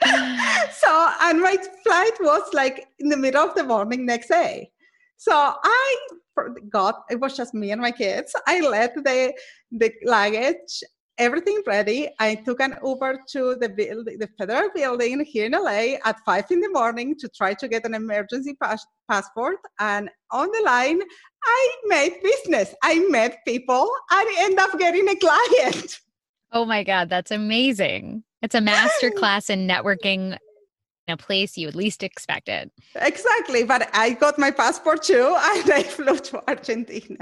so, 0.72 1.12
and 1.22 1.40
my 1.40 1.56
flight 1.84 2.12
was 2.20 2.42
like 2.54 2.86
in 2.98 3.08
the 3.08 3.16
middle 3.16 3.42
of 3.42 3.54
the 3.54 3.64
morning 3.64 4.06
next 4.06 4.28
day. 4.28 4.70
So 5.18 5.32
I 5.34 5.96
got, 6.70 7.02
it 7.10 7.20
was 7.20 7.36
just 7.36 7.52
me 7.52 7.72
and 7.72 7.80
my 7.80 7.90
kids. 7.90 8.34
I 8.46 8.60
let 8.60 8.94
the, 8.94 9.34
the 9.70 9.92
luggage 10.04 10.82
everything 11.18 11.60
ready. 11.66 12.08
I 12.20 12.36
took 12.36 12.60
an 12.60 12.76
Uber 12.84 13.20
to 13.32 13.56
the 13.56 13.68
building, 13.68 14.18
the 14.18 14.28
federal 14.38 14.70
building 14.74 15.24
here 15.24 15.46
in 15.46 15.52
LA 15.52 15.96
at 16.04 16.20
five 16.24 16.44
in 16.50 16.60
the 16.60 16.70
morning 16.70 17.16
to 17.18 17.28
try 17.28 17.54
to 17.54 17.68
get 17.68 17.84
an 17.84 17.94
emergency 17.94 18.54
pas- 18.62 18.86
passport. 19.10 19.58
And 19.80 20.08
on 20.30 20.48
the 20.52 20.62
line, 20.64 21.00
I 21.44 21.76
made 21.86 22.22
business. 22.22 22.74
I 22.82 23.00
met 23.10 23.38
people. 23.46 23.90
I 24.10 24.36
end 24.38 24.58
up 24.58 24.78
getting 24.78 25.08
a 25.08 25.16
client. 25.16 25.98
Oh 26.52 26.64
my 26.64 26.84
God, 26.84 27.10
that's 27.10 27.30
amazing. 27.30 28.22
It's 28.40 28.54
a 28.54 28.60
master 28.60 29.10
class 29.10 29.50
in 29.50 29.66
networking 29.66 30.38
a 31.08 31.16
place 31.16 31.56
you 31.56 31.66
would 31.66 31.74
least 31.76 32.02
expect 32.02 32.48
it. 32.48 32.70
Exactly. 32.96 33.64
But 33.64 33.88
I 33.92 34.10
got 34.10 34.38
my 34.38 34.50
passport 34.50 35.02
too 35.02 35.36
and 35.38 35.70
I 35.70 35.82
flew 35.82 36.16
to 36.16 36.42
Argentina. 36.48 37.16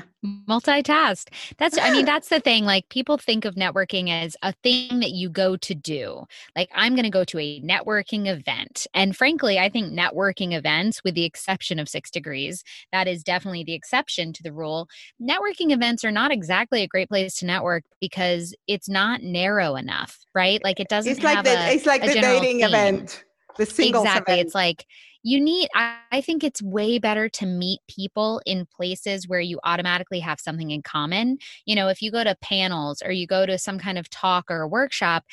Multitask. 0.49 1.29
That's, 1.59 1.79
I 1.79 1.93
mean, 1.93 2.05
that's 2.13 2.29
the 2.29 2.41
thing. 2.41 2.65
Like 2.65 2.89
people 2.89 3.19
think 3.19 3.45
of 3.45 3.55
networking 3.55 4.11
as 4.11 4.37
a 4.43 4.53
thing 4.63 5.01
that 5.01 5.11
you 5.11 5.29
go 5.29 5.57
to 5.57 5.75
do. 5.75 6.25
Like 6.57 6.71
I'm 6.75 6.95
going 6.95 7.05
to 7.05 7.11
go 7.11 7.25
to 7.25 7.39
a 7.39 7.61
networking 7.61 8.27
event. 8.27 8.87
And 8.95 9.17
frankly, 9.17 9.59
I 9.59 9.69
think 9.69 9.93
networking 9.93 10.53
events, 10.53 11.03
with 11.05 11.15
the 11.15 11.25
exception 11.25 11.79
of 11.79 11.89
six 11.89 12.11
degrees, 12.11 12.65
that 12.93 13.07
is 13.09 13.23
definitely 13.23 13.65
the 13.65 13.75
exception 13.75 14.33
to 14.33 14.43
the 14.43 14.53
rule. 14.53 14.89
Networking 15.21 15.73
events 15.73 16.05
are 16.05 16.11
not 16.11 16.33
exactly 16.33 16.83
a 16.83 16.89
great 16.89 17.09
place 17.09 17.35
to 17.39 17.47
network 17.47 17.85
because 18.01 18.55
it's 18.67 18.89
not 18.89 19.23
narrow 19.23 19.77
enough, 19.77 20.25
right? 20.35 20.63
Like 20.65 20.81
it 20.81 20.89
doesn't 20.89 21.13
it's 21.13 21.23
like 21.23 21.45
the, 21.45 21.51
a, 21.51 21.75
it's 21.75 21.87
like 21.87 22.03
the 22.03 22.15
dating 22.15 22.59
theme. 22.59 22.69
event 22.69 23.25
the 23.59 23.67
single 23.67 24.03
exactly 24.03 24.35
event. 24.35 24.47
it's 24.47 24.55
like 24.55 24.87
you 25.23 25.41
need 25.41 25.69
I, 25.75 25.97
I 26.13 26.21
think 26.21 26.45
it's 26.45 26.63
way 26.63 26.99
better 26.99 27.29
to 27.31 27.47
meet 27.47 27.81
people 27.89 28.41
in 28.47 28.67
places 28.67 29.29
where 29.29 29.41
you 29.41 29.59
automatically 29.65 30.21
have 30.21 30.41
something 30.41 30.71
in 30.71 30.83
common 30.83 31.39
you 31.65 31.75
know 31.75 31.89
if 31.89 32.01
you 32.03 32.11
go 32.11 32.25
to 32.25 32.37
panels 32.41 33.03
or 33.05 33.13
you 33.13 33.27
go 33.27 33.47
to 33.47 33.59
some 33.59 33.79
kind 33.79 33.99
of 33.99 34.09
talk 34.11 34.51
or 34.51 34.63
a 34.63 34.69
workshop 34.69 35.25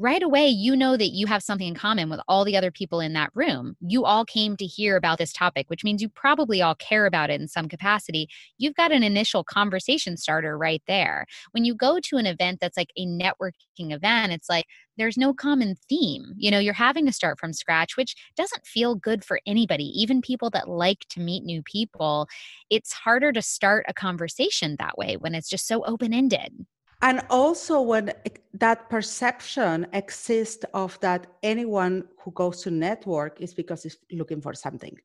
right 0.00 0.22
away 0.22 0.48
you 0.48 0.74
know 0.74 0.96
that 0.96 1.10
you 1.10 1.26
have 1.26 1.42
something 1.42 1.68
in 1.68 1.74
common 1.74 2.08
with 2.08 2.20
all 2.26 2.42
the 2.42 2.56
other 2.56 2.70
people 2.70 3.00
in 3.00 3.12
that 3.12 3.30
room. 3.34 3.76
You 3.80 4.06
all 4.06 4.24
came 4.24 4.56
to 4.56 4.64
hear 4.64 4.96
about 4.96 5.18
this 5.18 5.32
topic, 5.32 5.68
which 5.68 5.84
means 5.84 6.00
you 6.00 6.08
probably 6.08 6.62
all 6.62 6.74
care 6.74 7.04
about 7.04 7.28
it 7.28 7.38
in 7.38 7.48
some 7.48 7.68
capacity. 7.68 8.26
You've 8.56 8.74
got 8.74 8.92
an 8.92 9.02
initial 9.02 9.44
conversation 9.44 10.16
starter 10.16 10.56
right 10.56 10.82
there. 10.86 11.26
When 11.50 11.66
you 11.66 11.74
go 11.74 12.00
to 12.00 12.16
an 12.16 12.24
event 12.24 12.60
that's 12.60 12.78
like 12.78 12.92
a 12.96 13.04
networking 13.04 13.92
event, 13.92 14.32
it's 14.32 14.48
like 14.48 14.64
there's 14.96 15.18
no 15.18 15.34
common 15.34 15.76
theme. 15.86 16.32
You 16.36 16.50
know, 16.50 16.58
you're 16.58 16.72
having 16.72 17.04
to 17.04 17.12
start 17.12 17.38
from 17.38 17.52
scratch, 17.52 17.98
which 17.98 18.16
doesn't 18.36 18.66
feel 18.66 18.94
good 18.94 19.22
for 19.22 19.38
anybody, 19.46 19.84
even 19.84 20.22
people 20.22 20.48
that 20.50 20.66
like 20.68 21.04
to 21.10 21.20
meet 21.20 21.44
new 21.44 21.62
people. 21.62 22.26
It's 22.70 22.92
harder 22.94 23.32
to 23.32 23.42
start 23.42 23.84
a 23.86 23.92
conversation 23.92 24.76
that 24.78 24.96
way 24.96 25.18
when 25.18 25.34
it's 25.34 25.50
just 25.50 25.66
so 25.66 25.84
open 25.84 26.14
ended 26.14 26.64
and 27.02 27.22
also 27.30 27.80
when 27.80 28.12
that 28.54 28.88
perception 28.90 29.86
exists 29.92 30.64
of 30.74 30.98
that 31.00 31.26
anyone 31.42 32.04
who 32.22 32.30
goes 32.32 32.62
to 32.62 32.70
network 32.70 33.40
is 33.40 33.54
because 33.54 33.82
he's 33.82 33.98
looking 34.12 34.40
for 34.40 34.54
something. 34.54 34.96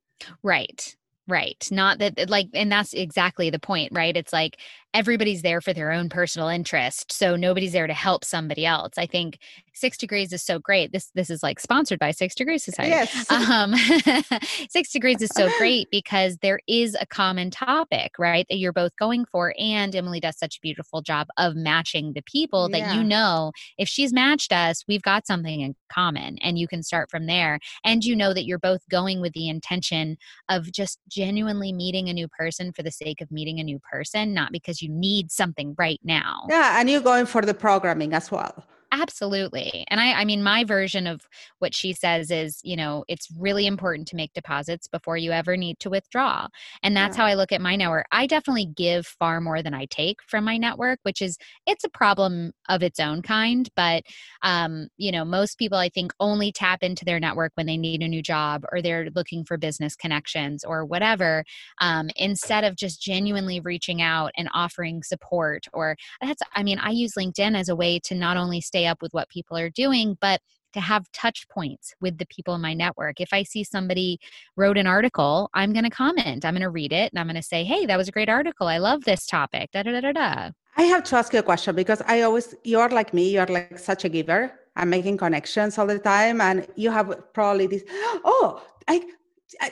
Right 0.43 0.95
right 1.27 1.67
not 1.71 1.99
that 1.99 2.29
like 2.29 2.47
and 2.53 2.71
that's 2.71 2.93
exactly 2.93 3.49
the 3.49 3.59
point 3.59 3.91
right? 3.91 4.15
It's 4.15 4.33
like 4.33 4.57
everybody's 4.93 5.41
there 5.41 5.59
for 5.59 5.73
their 5.73 5.91
own 5.91 6.07
personal 6.07 6.47
interest 6.47 7.11
so 7.11 7.35
nobody's 7.35 7.73
there 7.73 7.87
to 7.87 7.93
help 7.93 8.23
somebody 8.23 8.65
else. 8.65 8.93
I 8.97 9.05
think 9.05 9.39
six 9.73 9.97
degrees 9.97 10.31
is 10.31 10.41
so 10.41 10.57
great 10.57 10.93
this 10.93 11.11
this 11.15 11.29
is 11.29 11.43
like 11.43 11.59
sponsored 11.59 11.99
by 11.99 12.11
six 12.11 12.35
degrees 12.35 12.63
society. 12.63 12.91
Yes. 12.91 13.25
Um 13.35 13.75
six 14.69 14.91
degrees 14.91 15.21
is 15.21 15.31
so 15.35 15.49
great 15.57 15.89
because 15.91 16.37
there 16.41 16.59
is 16.67 16.95
a 16.99 17.05
common 17.05 17.51
topic 17.51 18.13
right 18.17 18.45
that 18.49 18.57
you're 18.57 18.73
both 18.73 18.95
going 18.97 19.25
for 19.25 19.53
and 19.59 19.95
emily 19.95 20.19
does 20.19 20.37
such 20.37 20.57
a 20.57 20.61
beautiful 20.61 21.01
job 21.01 21.27
of 21.37 21.55
matching 21.55 22.13
the 22.13 22.21
people 22.21 22.69
that 22.69 22.79
yeah. 22.79 22.93
you 22.93 23.03
know 23.03 23.51
if 23.77 23.87
she's 23.89 24.13
matched 24.13 24.53
us 24.53 24.83
we've 24.87 25.01
got 25.01 25.27
something 25.27 25.61
in 25.61 25.75
common 25.95 26.37
and 26.41 26.57
you 26.57 26.67
can 26.67 26.83
start 26.83 27.09
from 27.09 27.25
there. 27.25 27.59
And 27.83 28.03
you 28.03 28.15
know 28.15 28.33
that 28.33 28.45
you're 28.45 28.59
both 28.59 28.87
going 28.89 29.21
with 29.21 29.33
the 29.33 29.49
intention 29.49 30.17
of 30.49 30.71
just 30.71 30.99
genuinely 31.15 31.71
meeting 31.71 32.09
a 32.09 32.13
new 32.13 32.27
person 32.27 32.73
for 32.73 32.83
the 32.83 32.91
sake 32.91 33.21
of 33.21 33.31
meeting 33.31 33.59
a 33.59 33.63
new 33.63 33.79
person 33.79 34.33
not 34.33 34.51
because 34.51 34.81
you 34.81 34.89
need 34.89 35.31
something 35.31 35.73
right 35.77 36.01
now. 36.03 36.45
Yeah, 36.49 36.79
and 36.79 36.89
you're 36.89 37.01
going 37.01 37.25
for 37.25 37.41
the 37.41 37.53
programming 37.53 38.13
as 38.13 38.29
well. 38.29 38.65
Absolutely. 38.97 39.83
And 39.89 39.99
I, 39.99 40.13
I 40.13 40.25
mean, 40.25 40.41
my 40.41 40.63
version 40.63 41.05
of 41.05 41.19
what 41.59 41.75
she 41.75 41.91
says 41.91 42.31
is, 42.31 42.61
you 42.63 42.77
know, 42.77 43.03
it's 43.09 43.27
really 43.37 43.67
important 43.67 44.07
to 44.07 44.15
make 44.15 44.31
deposits 44.31 44.87
before 44.87 45.17
you 45.17 45.31
ever 45.31 45.57
need 45.57 45.79
to 45.79 45.89
withdraw. 45.89 46.47
And 46.81 46.95
that's 46.95 47.17
yeah. 47.17 47.23
how 47.23 47.27
I 47.27 47.33
look 47.33 47.51
at 47.51 47.59
my 47.59 47.75
network. 47.75 48.05
I 48.13 48.25
definitely 48.25 48.67
give 48.67 49.05
far 49.05 49.41
more 49.41 49.61
than 49.61 49.73
I 49.73 49.85
take 49.89 50.19
from 50.25 50.45
my 50.45 50.55
network, 50.55 50.99
which 51.03 51.21
is, 51.21 51.37
it's 51.67 51.83
a 51.83 51.89
problem 51.89 52.53
of 52.69 52.81
its 52.81 52.97
own 52.97 53.21
kind. 53.21 53.67
But, 53.75 54.03
um, 54.43 54.87
you 54.95 55.11
know, 55.11 55.25
most 55.25 55.57
people 55.57 55.77
I 55.77 55.89
think 55.89 56.13
only 56.21 56.53
tap 56.53 56.81
into 56.81 57.03
their 57.03 57.19
network 57.19 57.51
when 57.55 57.65
they 57.65 57.77
need 57.77 58.01
a 58.01 58.07
new 58.07 58.21
job 58.21 58.63
or 58.71 58.81
they're 58.81 59.09
looking 59.13 59.43
for 59.43 59.57
business 59.57 59.97
connections 59.97 60.63
or 60.63 60.85
whatever, 60.85 61.43
um, 61.81 62.09
instead 62.15 62.63
of 62.63 62.77
just 62.77 63.01
genuinely 63.01 63.59
reaching 63.59 64.01
out 64.01 64.31
and 64.37 64.47
offering 64.53 65.03
support. 65.03 65.65
Or 65.73 65.97
that's, 66.21 66.41
I 66.55 66.63
mean, 66.63 66.79
I 66.79 66.91
use 66.91 67.15
LinkedIn 67.15 67.59
as 67.59 67.67
a 67.67 67.75
way 67.75 67.99
to 68.05 68.15
not 68.15 68.37
only 68.37 68.61
stay 68.61 68.84
up 68.87 69.01
with 69.01 69.13
what 69.13 69.29
people 69.29 69.57
are 69.57 69.69
doing, 69.69 70.17
but 70.21 70.41
to 70.73 70.81
have 70.81 71.09
touch 71.13 71.47
points 71.47 71.95
with 72.01 72.17
the 72.17 72.25
people 72.27 72.53
in 72.53 72.61
my 72.61 72.73
network. 72.73 73.21
If 73.21 73.31
I 73.31 73.43
see 73.43 73.63
somebody 73.63 74.19
wrote 74.57 74.77
an 74.77 74.87
article, 74.87 75.49
I'm 75.53 75.71
going 75.71 75.85
to 75.85 75.89
comment. 75.89 76.43
I'm 76.43 76.53
going 76.53 76.61
to 76.61 76.69
read 76.69 76.91
it 76.91 77.11
and 77.11 77.19
I'm 77.19 77.27
going 77.27 77.35
to 77.35 77.41
say, 77.41 77.63
hey, 77.63 77.85
that 77.85 77.97
was 77.97 78.09
a 78.09 78.11
great 78.11 78.29
article. 78.29 78.67
I 78.67 78.77
love 78.77 79.05
this 79.05 79.25
topic. 79.25 79.71
Da, 79.71 79.83
da, 79.83 79.91
da, 79.93 80.01
da, 80.01 80.11
da. 80.11 80.51
I 80.75 80.83
have 80.83 81.05
to 81.05 81.15
ask 81.15 81.31
you 81.31 81.39
a 81.39 81.43
question 81.43 81.75
because 81.75 82.01
I 82.05 82.23
always, 82.23 82.55
you're 82.65 82.89
like 82.89 83.13
me, 83.13 83.31
you're 83.31 83.45
like 83.45 83.79
such 83.79 84.03
a 84.03 84.09
giver. 84.09 84.51
I'm 84.75 84.89
making 84.89 85.17
connections 85.17 85.77
all 85.77 85.87
the 85.87 85.97
time. 85.97 86.41
And 86.41 86.67
you 86.75 86.91
have 86.91 87.33
probably 87.33 87.67
this, 87.67 87.83
oh, 88.25 88.61
I, 88.89 89.01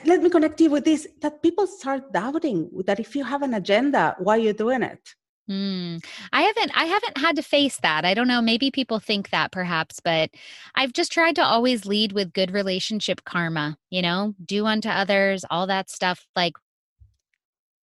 let 0.06 0.22
me 0.22 0.30
connect 0.30 0.60
you 0.60 0.70
with 0.70 0.84
this 0.84 1.06
that 1.20 1.42
people 1.42 1.66
start 1.66 2.12
doubting 2.12 2.70
that 2.86 3.00
if 3.00 3.14
you 3.14 3.24
have 3.24 3.42
an 3.42 3.54
agenda, 3.54 4.16
why 4.18 4.36
are 4.36 4.40
you 4.40 4.52
doing 4.54 4.82
it? 4.82 5.14
Mm, 5.50 6.02
I 6.32 6.42
haven't 6.42 6.72
I 6.74 6.84
haven't 6.84 7.18
had 7.18 7.36
to 7.36 7.42
face 7.42 7.76
that. 7.82 8.06
I 8.06 8.14
don't 8.14 8.28
know, 8.28 8.40
maybe 8.40 8.70
people 8.70 8.98
think 8.98 9.28
that 9.28 9.52
perhaps, 9.52 10.00
but 10.02 10.30
I've 10.74 10.94
just 10.94 11.12
tried 11.12 11.34
to 11.36 11.44
always 11.44 11.84
lead 11.84 12.12
with 12.12 12.32
good 12.32 12.50
relationship 12.50 13.24
karma, 13.24 13.76
you 13.90 14.00
know, 14.00 14.34
do 14.44 14.64
unto 14.64 14.88
others, 14.88 15.44
all 15.50 15.66
that 15.66 15.90
stuff 15.90 16.26
like 16.34 16.54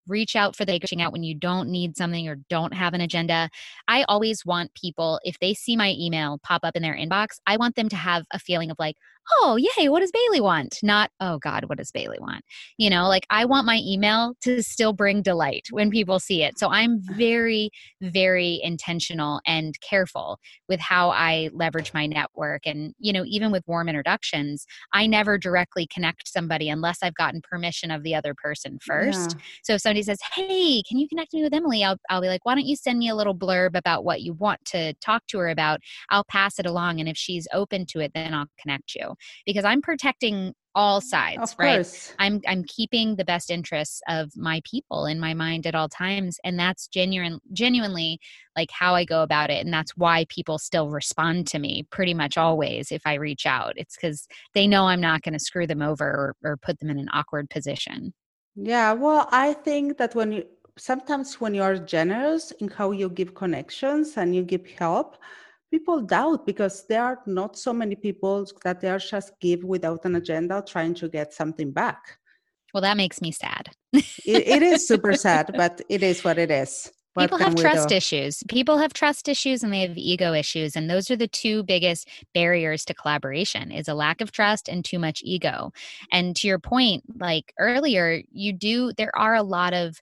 reach 0.07 0.35
out 0.35 0.55
for 0.55 0.65
the 0.65 0.73
reaching 0.73 1.01
out 1.01 1.11
when 1.11 1.23
you 1.23 1.35
don't 1.35 1.69
need 1.69 1.95
something 1.95 2.27
or 2.27 2.35
don't 2.49 2.73
have 2.73 2.93
an 2.93 3.01
agenda. 3.01 3.49
I 3.87 4.03
always 4.03 4.45
want 4.45 4.73
people 4.73 5.19
if 5.23 5.37
they 5.39 5.53
see 5.53 5.75
my 5.75 5.95
email 5.97 6.39
pop 6.43 6.61
up 6.63 6.75
in 6.75 6.81
their 6.81 6.95
inbox, 6.95 7.37
I 7.45 7.57
want 7.57 7.75
them 7.75 7.89
to 7.89 7.95
have 7.95 8.25
a 8.31 8.39
feeling 8.39 8.71
of 8.71 8.77
like, 8.79 8.95
oh, 9.39 9.57
yay, 9.57 9.89
what 9.89 10.01
does 10.01 10.11
Bailey 10.11 10.41
want? 10.41 10.77
Not, 10.83 11.11
oh 11.19 11.37
God, 11.39 11.65
what 11.65 11.77
does 11.77 11.91
Bailey 11.91 12.17
want? 12.19 12.43
You 12.77 12.89
know, 12.89 13.07
like 13.07 13.25
I 13.29 13.45
want 13.45 13.65
my 13.65 13.79
email 13.83 14.33
to 14.41 14.61
still 14.61 14.93
bring 14.93 15.21
delight 15.21 15.67
when 15.71 15.89
people 15.89 16.19
see 16.19 16.43
it. 16.43 16.59
So 16.59 16.69
I'm 16.69 16.95
uh-huh. 16.95 17.13
very, 17.17 17.69
very 18.01 18.59
intentional 18.63 19.41
and 19.45 19.75
careful 19.81 20.39
with 20.67 20.79
how 20.79 21.09
I 21.09 21.49
leverage 21.53 21.93
my 21.93 22.05
network. 22.05 22.61
And, 22.65 22.93
you 22.99 23.13
know, 23.13 23.23
even 23.25 23.51
with 23.51 23.63
warm 23.67 23.89
introductions, 23.89 24.65
I 24.93 25.07
never 25.07 25.37
directly 25.37 25.87
connect 25.87 26.27
somebody 26.27 26.69
unless 26.69 26.99
I've 27.01 27.15
gotten 27.15 27.41
permission 27.41 27.91
of 27.91 28.03
the 28.03 28.15
other 28.15 28.33
person 28.33 28.79
first. 28.81 29.31
Yeah. 29.31 29.43
So 29.63 29.73
if 29.75 29.81
somebody 29.81 30.03
says, 30.03 30.19
hey, 30.35 30.81
can 30.87 30.97
you 30.97 31.07
connect 31.07 31.33
me 31.33 31.43
with 31.43 31.53
Emily? 31.53 31.83
I'll, 31.83 31.97
I'll 32.09 32.21
be 32.21 32.27
like, 32.27 32.45
why 32.45 32.55
don't 32.55 32.65
you 32.65 32.75
send 32.75 32.99
me 32.99 33.09
a 33.09 33.15
little 33.15 33.35
blurb 33.35 33.75
about 33.75 34.03
what 34.03 34.21
you 34.21 34.33
want 34.33 34.63
to 34.65 34.93
talk 34.95 35.25
to 35.27 35.39
her 35.39 35.49
about? 35.49 35.79
I'll 36.09 36.25
pass 36.25 36.59
it 36.59 36.65
along. 36.65 36.99
And 36.99 37.09
if 37.09 37.17
she's 37.17 37.47
open 37.53 37.85
to 37.87 37.99
it, 37.99 38.11
then 38.13 38.33
I'll 38.33 38.47
connect 38.59 38.95
you 38.95 39.15
because 39.45 39.65
I'm 39.65 39.81
protecting 39.81 40.53
all 40.73 41.01
sides, 41.01 41.55
right? 41.59 42.15
I'm 42.19 42.41
I'm 42.47 42.63
keeping 42.63 43.15
the 43.15 43.25
best 43.25 43.49
interests 43.49 44.01
of 44.07 44.31
my 44.37 44.61
people 44.63 45.05
in 45.05 45.19
my 45.19 45.33
mind 45.33 45.67
at 45.67 45.75
all 45.75 45.89
times 45.89 46.39
and 46.43 46.57
that's 46.57 46.87
genuine 46.87 47.39
genuinely 47.51 48.19
like 48.55 48.71
how 48.71 48.95
I 48.95 49.03
go 49.03 49.21
about 49.23 49.49
it 49.49 49.65
and 49.65 49.73
that's 49.73 49.97
why 49.97 50.25
people 50.29 50.57
still 50.57 50.89
respond 50.89 51.47
to 51.47 51.59
me 51.59 51.85
pretty 51.91 52.13
much 52.13 52.37
always 52.37 52.91
if 52.91 53.01
I 53.05 53.15
reach 53.15 53.45
out. 53.45 53.73
It's 53.75 53.97
cuz 53.97 54.27
they 54.53 54.67
know 54.67 54.87
I'm 54.87 55.01
not 55.01 55.23
going 55.23 55.33
to 55.33 55.39
screw 55.39 55.67
them 55.67 55.81
over 55.81 56.05
or, 56.05 56.51
or 56.51 56.57
put 56.57 56.79
them 56.79 56.89
in 56.89 56.99
an 56.99 57.09
awkward 57.11 57.49
position. 57.49 58.13
Yeah, 58.55 58.93
well, 58.93 59.27
I 59.31 59.53
think 59.53 59.97
that 59.97 60.15
when 60.15 60.31
you 60.31 60.45
sometimes 60.77 61.39
when 61.39 61.53
you 61.53 61.63
are 61.63 61.77
generous 61.77 62.51
in 62.51 62.67
how 62.69 62.91
you 62.91 63.09
give 63.09 63.33
connections 63.33 64.17
and 64.17 64.35
you 64.35 64.43
give 64.43 64.65
help, 64.67 65.17
people 65.71 66.01
doubt 66.01 66.45
because 66.45 66.85
there 66.87 67.03
are 67.03 67.19
not 67.25 67.57
so 67.57 67.73
many 67.73 67.95
people 67.95 68.45
that 68.63 68.81
they 68.81 68.89
are 68.89 68.99
just 68.99 69.31
give 69.39 69.63
without 69.63 70.03
an 70.05 70.15
agenda 70.15 70.63
trying 70.67 70.93
to 70.93 71.07
get 71.07 71.33
something 71.33 71.71
back. 71.71 72.17
Well 72.73 72.81
that 72.81 72.97
makes 72.97 73.21
me 73.21 73.31
sad. 73.31 73.69
It, 73.93 74.05
it 74.25 74.61
is 74.61 74.87
super 74.87 75.13
sad 75.27 75.51
but 75.55 75.81
it 75.89 76.03
is 76.03 76.23
what 76.23 76.37
it 76.37 76.51
is. 76.51 76.91
What 77.13 77.23
people 77.23 77.39
have 77.39 77.55
trust 77.55 77.89
do? 77.89 77.95
issues. 77.95 78.41
People 78.47 78.77
have 78.77 78.93
trust 78.93 79.27
issues 79.27 79.63
and 79.63 79.73
they 79.73 79.81
have 79.81 79.97
ego 79.97 80.33
issues 80.33 80.75
and 80.75 80.89
those 80.89 81.09
are 81.09 81.17
the 81.17 81.27
two 81.27 81.63
biggest 81.63 82.07
barriers 82.33 82.85
to 82.85 82.93
collaboration 82.93 83.71
is 83.71 83.87
a 83.87 83.93
lack 83.93 84.21
of 84.21 84.31
trust 84.31 84.69
and 84.69 84.85
too 84.85 84.99
much 84.99 85.21
ego. 85.23 85.71
And 86.11 86.35
to 86.37 86.47
your 86.47 86.59
point 86.59 87.03
like 87.19 87.53
earlier 87.57 88.21
you 88.31 88.53
do 88.53 88.91
there 88.97 89.15
are 89.15 89.35
a 89.35 89.43
lot 89.43 89.73
of 89.73 90.01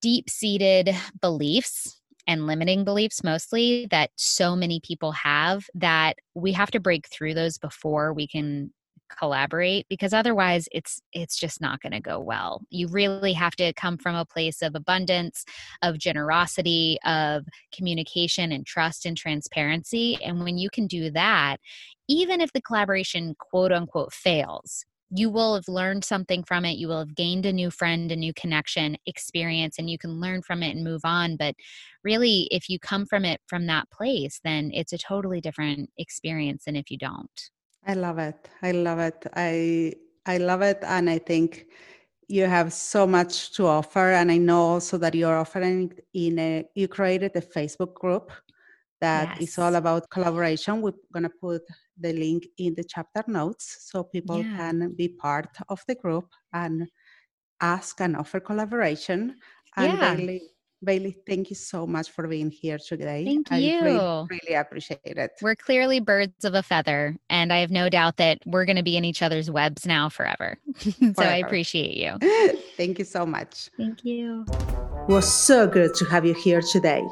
deep 0.00 0.28
seated 0.28 0.94
beliefs 1.20 2.01
and 2.26 2.46
limiting 2.46 2.84
beliefs 2.84 3.24
mostly 3.24 3.86
that 3.90 4.10
so 4.16 4.54
many 4.54 4.80
people 4.80 5.12
have 5.12 5.64
that 5.74 6.16
we 6.34 6.52
have 6.52 6.70
to 6.70 6.80
break 6.80 7.08
through 7.08 7.34
those 7.34 7.58
before 7.58 8.12
we 8.12 8.26
can 8.26 8.72
collaborate 9.18 9.86
because 9.88 10.12
otherwise 10.12 10.68
it's 10.72 11.00
it's 11.12 11.38
just 11.38 11.60
not 11.60 11.80
going 11.80 11.92
to 11.92 12.00
go 12.00 12.18
well. 12.18 12.62
You 12.70 12.88
really 12.88 13.34
have 13.34 13.54
to 13.56 13.72
come 13.74 13.98
from 13.98 14.14
a 14.14 14.24
place 14.24 14.62
of 14.62 14.74
abundance 14.74 15.44
of 15.82 15.98
generosity 15.98 16.98
of 17.04 17.44
communication 17.74 18.52
and 18.52 18.66
trust 18.66 19.04
and 19.06 19.16
transparency 19.16 20.18
and 20.24 20.42
when 20.42 20.58
you 20.58 20.70
can 20.70 20.86
do 20.86 21.10
that 21.10 21.58
even 22.08 22.40
if 22.40 22.52
the 22.52 22.60
collaboration 22.60 23.34
quote 23.38 23.72
unquote 23.72 24.12
fails 24.12 24.84
you 25.14 25.28
will 25.28 25.54
have 25.54 25.68
learned 25.68 26.04
something 26.04 26.42
from 26.42 26.64
it. 26.64 26.78
You 26.78 26.88
will 26.88 27.00
have 27.00 27.14
gained 27.14 27.44
a 27.44 27.52
new 27.52 27.70
friend, 27.70 28.10
a 28.10 28.16
new 28.16 28.32
connection, 28.32 28.96
experience, 29.04 29.76
and 29.78 29.90
you 29.90 29.98
can 29.98 30.20
learn 30.20 30.40
from 30.42 30.62
it 30.62 30.74
and 30.74 30.82
move 30.82 31.02
on. 31.04 31.36
But 31.36 31.54
really, 32.02 32.48
if 32.50 32.68
you 32.70 32.78
come 32.78 33.04
from 33.04 33.26
it 33.26 33.40
from 33.46 33.66
that 33.66 33.90
place, 33.90 34.40
then 34.42 34.70
it's 34.72 34.92
a 34.92 34.98
totally 34.98 35.40
different 35.40 35.90
experience 35.98 36.64
than 36.64 36.76
if 36.76 36.90
you 36.90 36.96
don't. 36.96 37.50
I 37.86 37.94
love 37.94 38.18
it. 38.18 38.48
I 38.62 38.70
love 38.72 38.98
it. 39.00 39.26
I 39.34 39.92
I 40.24 40.38
love 40.38 40.62
it, 40.62 40.78
and 40.82 41.10
I 41.10 41.18
think 41.18 41.66
you 42.28 42.44
have 42.46 42.72
so 42.72 43.06
much 43.06 43.52
to 43.56 43.66
offer. 43.66 44.12
And 44.12 44.30
I 44.32 44.38
know 44.38 44.60
also 44.62 44.96
that 44.98 45.14
you're 45.14 45.36
offering 45.36 45.92
in 46.14 46.38
a 46.38 46.64
you 46.74 46.88
created 46.88 47.32
a 47.36 47.42
Facebook 47.42 47.94
group 47.94 48.32
that 49.02 49.40
yes. 49.40 49.50
is 49.50 49.58
all 49.58 49.74
about 49.74 50.08
collaboration. 50.08 50.80
We're 50.80 50.94
gonna 51.12 51.28
put 51.28 51.62
the 51.98 52.12
link 52.12 52.46
in 52.56 52.74
the 52.74 52.84
chapter 52.84 53.24
notes 53.26 53.88
so 53.90 54.04
people 54.04 54.42
yeah. 54.42 54.56
can 54.56 54.94
be 54.96 55.08
part 55.08 55.54
of 55.68 55.82
the 55.86 55.96
group 55.96 56.28
and 56.52 56.88
ask 57.60 58.00
and 58.00 58.16
offer 58.16 58.40
collaboration. 58.40 59.36
And 59.76 59.92
yeah. 59.92 60.14
Bailey, 60.14 60.42
Bailey, 60.84 61.16
thank 61.26 61.50
you 61.50 61.56
so 61.56 61.86
much 61.86 62.10
for 62.10 62.26
being 62.28 62.50
here 62.50 62.78
today. 62.78 63.24
Thank 63.24 63.50
I 63.50 63.58
you. 63.58 63.82
Really, 63.82 64.26
really 64.30 64.54
appreciate 64.54 65.00
it. 65.04 65.32
We're 65.40 65.56
clearly 65.56 66.00
birds 66.00 66.44
of 66.44 66.54
a 66.54 66.62
feather, 66.62 67.16
and 67.28 67.52
I 67.52 67.58
have 67.58 67.70
no 67.70 67.88
doubt 67.88 68.16
that 68.18 68.38
we're 68.46 68.64
going 68.64 68.76
to 68.76 68.82
be 68.82 68.96
in 68.96 69.04
each 69.04 69.22
other's 69.22 69.50
webs 69.50 69.86
now 69.86 70.08
forever. 70.08 70.58
so 70.78 70.90
forever. 70.90 71.22
I 71.22 71.36
appreciate 71.38 71.96
you. 71.96 72.18
thank 72.76 72.98
you 72.98 73.04
so 73.04 73.24
much. 73.24 73.70
Thank 73.76 74.04
you. 74.04 74.44
It 74.48 75.12
was 75.12 75.32
so 75.32 75.66
good 75.66 75.94
to 75.94 76.04
have 76.06 76.24
you 76.24 76.34
here 76.34 76.60
today. 76.60 77.02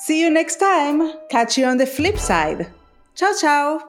See 0.00 0.20
you 0.20 0.30
next 0.30 0.56
time. 0.56 1.12
Catch 1.28 1.58
you 1.58 1.66
on 1.66 1.76
the 1.76 1.86
flip 1.86 2.18
side. 2.18 2.70
Ciao, 3.16 3.32
ciao. 3.38 3.88